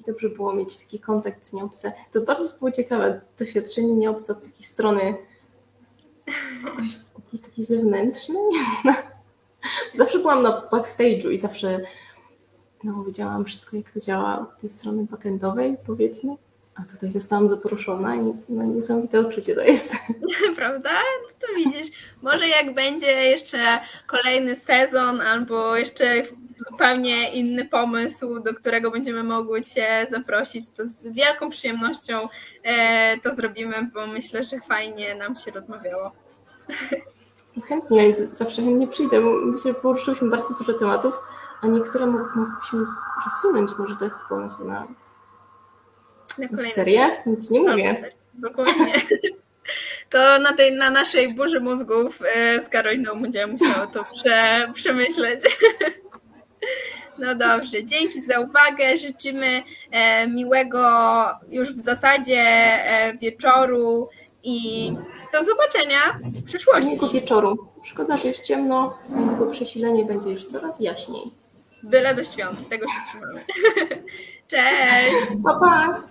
i 0.00 0.04
dobrze 0.06 0.28
było 0.28 0.54
mieć 0.54 0.76
taki 0.76 1.00
kontakt 1.00 1.44
z 1.44 1.52
Nieobce. 1.52 1.92
To 2.12 2.20
bardzo 2.20 2.58
było 2.58 2.70
ciekawe 2.70 3.20
doświadczenie 3.38 3.94
Nieobca 3.94 4.32
od 4.32 4.42
takiej 4.44 4.62
strony 4.62 5.16
kogoś 6.64 6.88
od 7.18 7.24
taki, 7.24 7.38
taki 7.38 7.64
zewnętrzny. 7.64 8.38
zawsze 9.94 10.18
byłam 10.18 10.42
na 10.42 10.68
backstage'u 10.72 11.32
i 11.32 11.38
zawsze 11.38 11.80
no, 12.86 13.04
widziałam 13.04 13.44
wszystko, 13.44 13.76
jak 13.76 13.90
to 13.90 14.00
działa 14.00 14.40
od 14.40 14.60
tej 14.60 14.70
strony 14.70 15.06
backendowej, 15.10 15.76
powiedzmy. 15.86 16.36
A 16.74 16.84
tutaj 16.92 17.10
zostałam 17.10 17.48
zaproszona 17.48 18.16
i 18.16 18.34
no, 18.48 18.64
niesamowite 18.64 19.20
odczucie 19.20 19.54
to 19.54 19.60
jest. 19.60 19.96
Prawda? 20.56 20.90
No 20.92 21.34
to 21.40 21.46
widzisz, 21.56 21.86
może 22.22 22.48
jak 22.48 22.74
będzie 22.74 23.06
jeszcze 23.06 23.80
kolejny 24.06 24.56
sezon 24.56 25.20
albo 25.20 25.76
jeszcze 25.76 26.22
zupełnie 26.70 27.32
inny 27.32 27.64
pomysł, 27.64 28.40
do 28.40 28.54
którego 28.54 28.90
będziemy 28.90 29.22
mogły 29.22 29.64
Cię 29.64 30.06
zaprosić, 30.10 30.64
to 30.76 30.86
z 30.86 31.06
wielką 31.06 31.50
przyjemnością 31.50 32.28
e, 32.62 33.18
to 33.20 33.36
zrobimy, 33.36 33.90
bo 33.94 34.06
myślę, 34.06 34.42
że 34.42 34.60
fajnie 34.68 35.14
nam 35.14 35.36
się 35.36 35.50
rozmawiało. 35.50 36.12
Chętnie, 37.64 38.02
więc 38.02 38.18
zawsze 38.18 38.62
chętnie 38.62 38.86
przyjdę, 38.88 39.20
bo 39.20 39.30
myślę, 39.30 39.72
że 39.72 39.78
poruszyłyśmy 39.80 40.28
bardzo 40.28 40.54
dużo 40.54 40.72
tematów, 40.72 41.20
a 41.62 41.66
niektóre 41.66 42.06
moglibyśmy 42.06 42.86
rozwinąć. 43.24 43.78
Może 43.78 43.96
to 43.96 44.04
jest 44.04 44.18
pomysł 44.28 44.64
na, 44.64 44.86
na 46.50 46.58
serię? 46.58 47.22
Nic 47.26 47.50
nie 47.50 47.60
mówię. 47.60 48.10
Dokładnie. 48.34 49.02
To 50.10 50.38
na, 50.38 50.52
tej, 50.52 50.76
na 50.76 50.90
naszej 50.90 51.34
burzy 51.34 51.60
mózgów 51.60 52.18
e, 52.36 52.60
z 52.60 52.68
Karoliną 52.68 53.22
będziemy 53.22 53.52
musiały 53.52 53.88
to 53.92 54.04
prze, 54.04 54.68
przemyśleć. 54.74 55.40
No 57.18 57.34
dobrze, 57.34 57.84
dzięki 57.84 58.22
za 58.22 58.40
uwagę. 58.40 58.98
Życzymy 58.98 59.62
e, 59.90 60.28
miłego 60.28 60.88
już 61.48 61.72
w 61.72 61.80
zasadzie 61.80 62.40
e, 62.40 63.14
wieczoru 63.18 64.08
i 64.46 64.92
do 65.32 65.44
zobaczenia 65.44 66.18
w 66.22 66.44
przyszłości. 66.44 66.90
Miłego 66.90 67.08
wieczoru. 67.08 67.56
Szkoda, 67.82 68.16
że 68.16 68.28
jest 68.28 68.46
ciemno, 68.46 68.98
za 69.08 69.18
niedługo 69.18 69.46
przesilenie 69.46 70.04
będzie 70.04 70.30
już 70.30 70.44
coraz 70.44 70.80
jaśniej. 70.80 71.30
Byle 71.82 72.14
do 72.14 72.24
świąt, 72.24 72.68
tego 72.68 72.86
się 72.86 73.00
trzymamy. 73.08 73.44
Cześć! 74.48 75.42
Pa, 75.44 75.54
pa! 75.60 76.02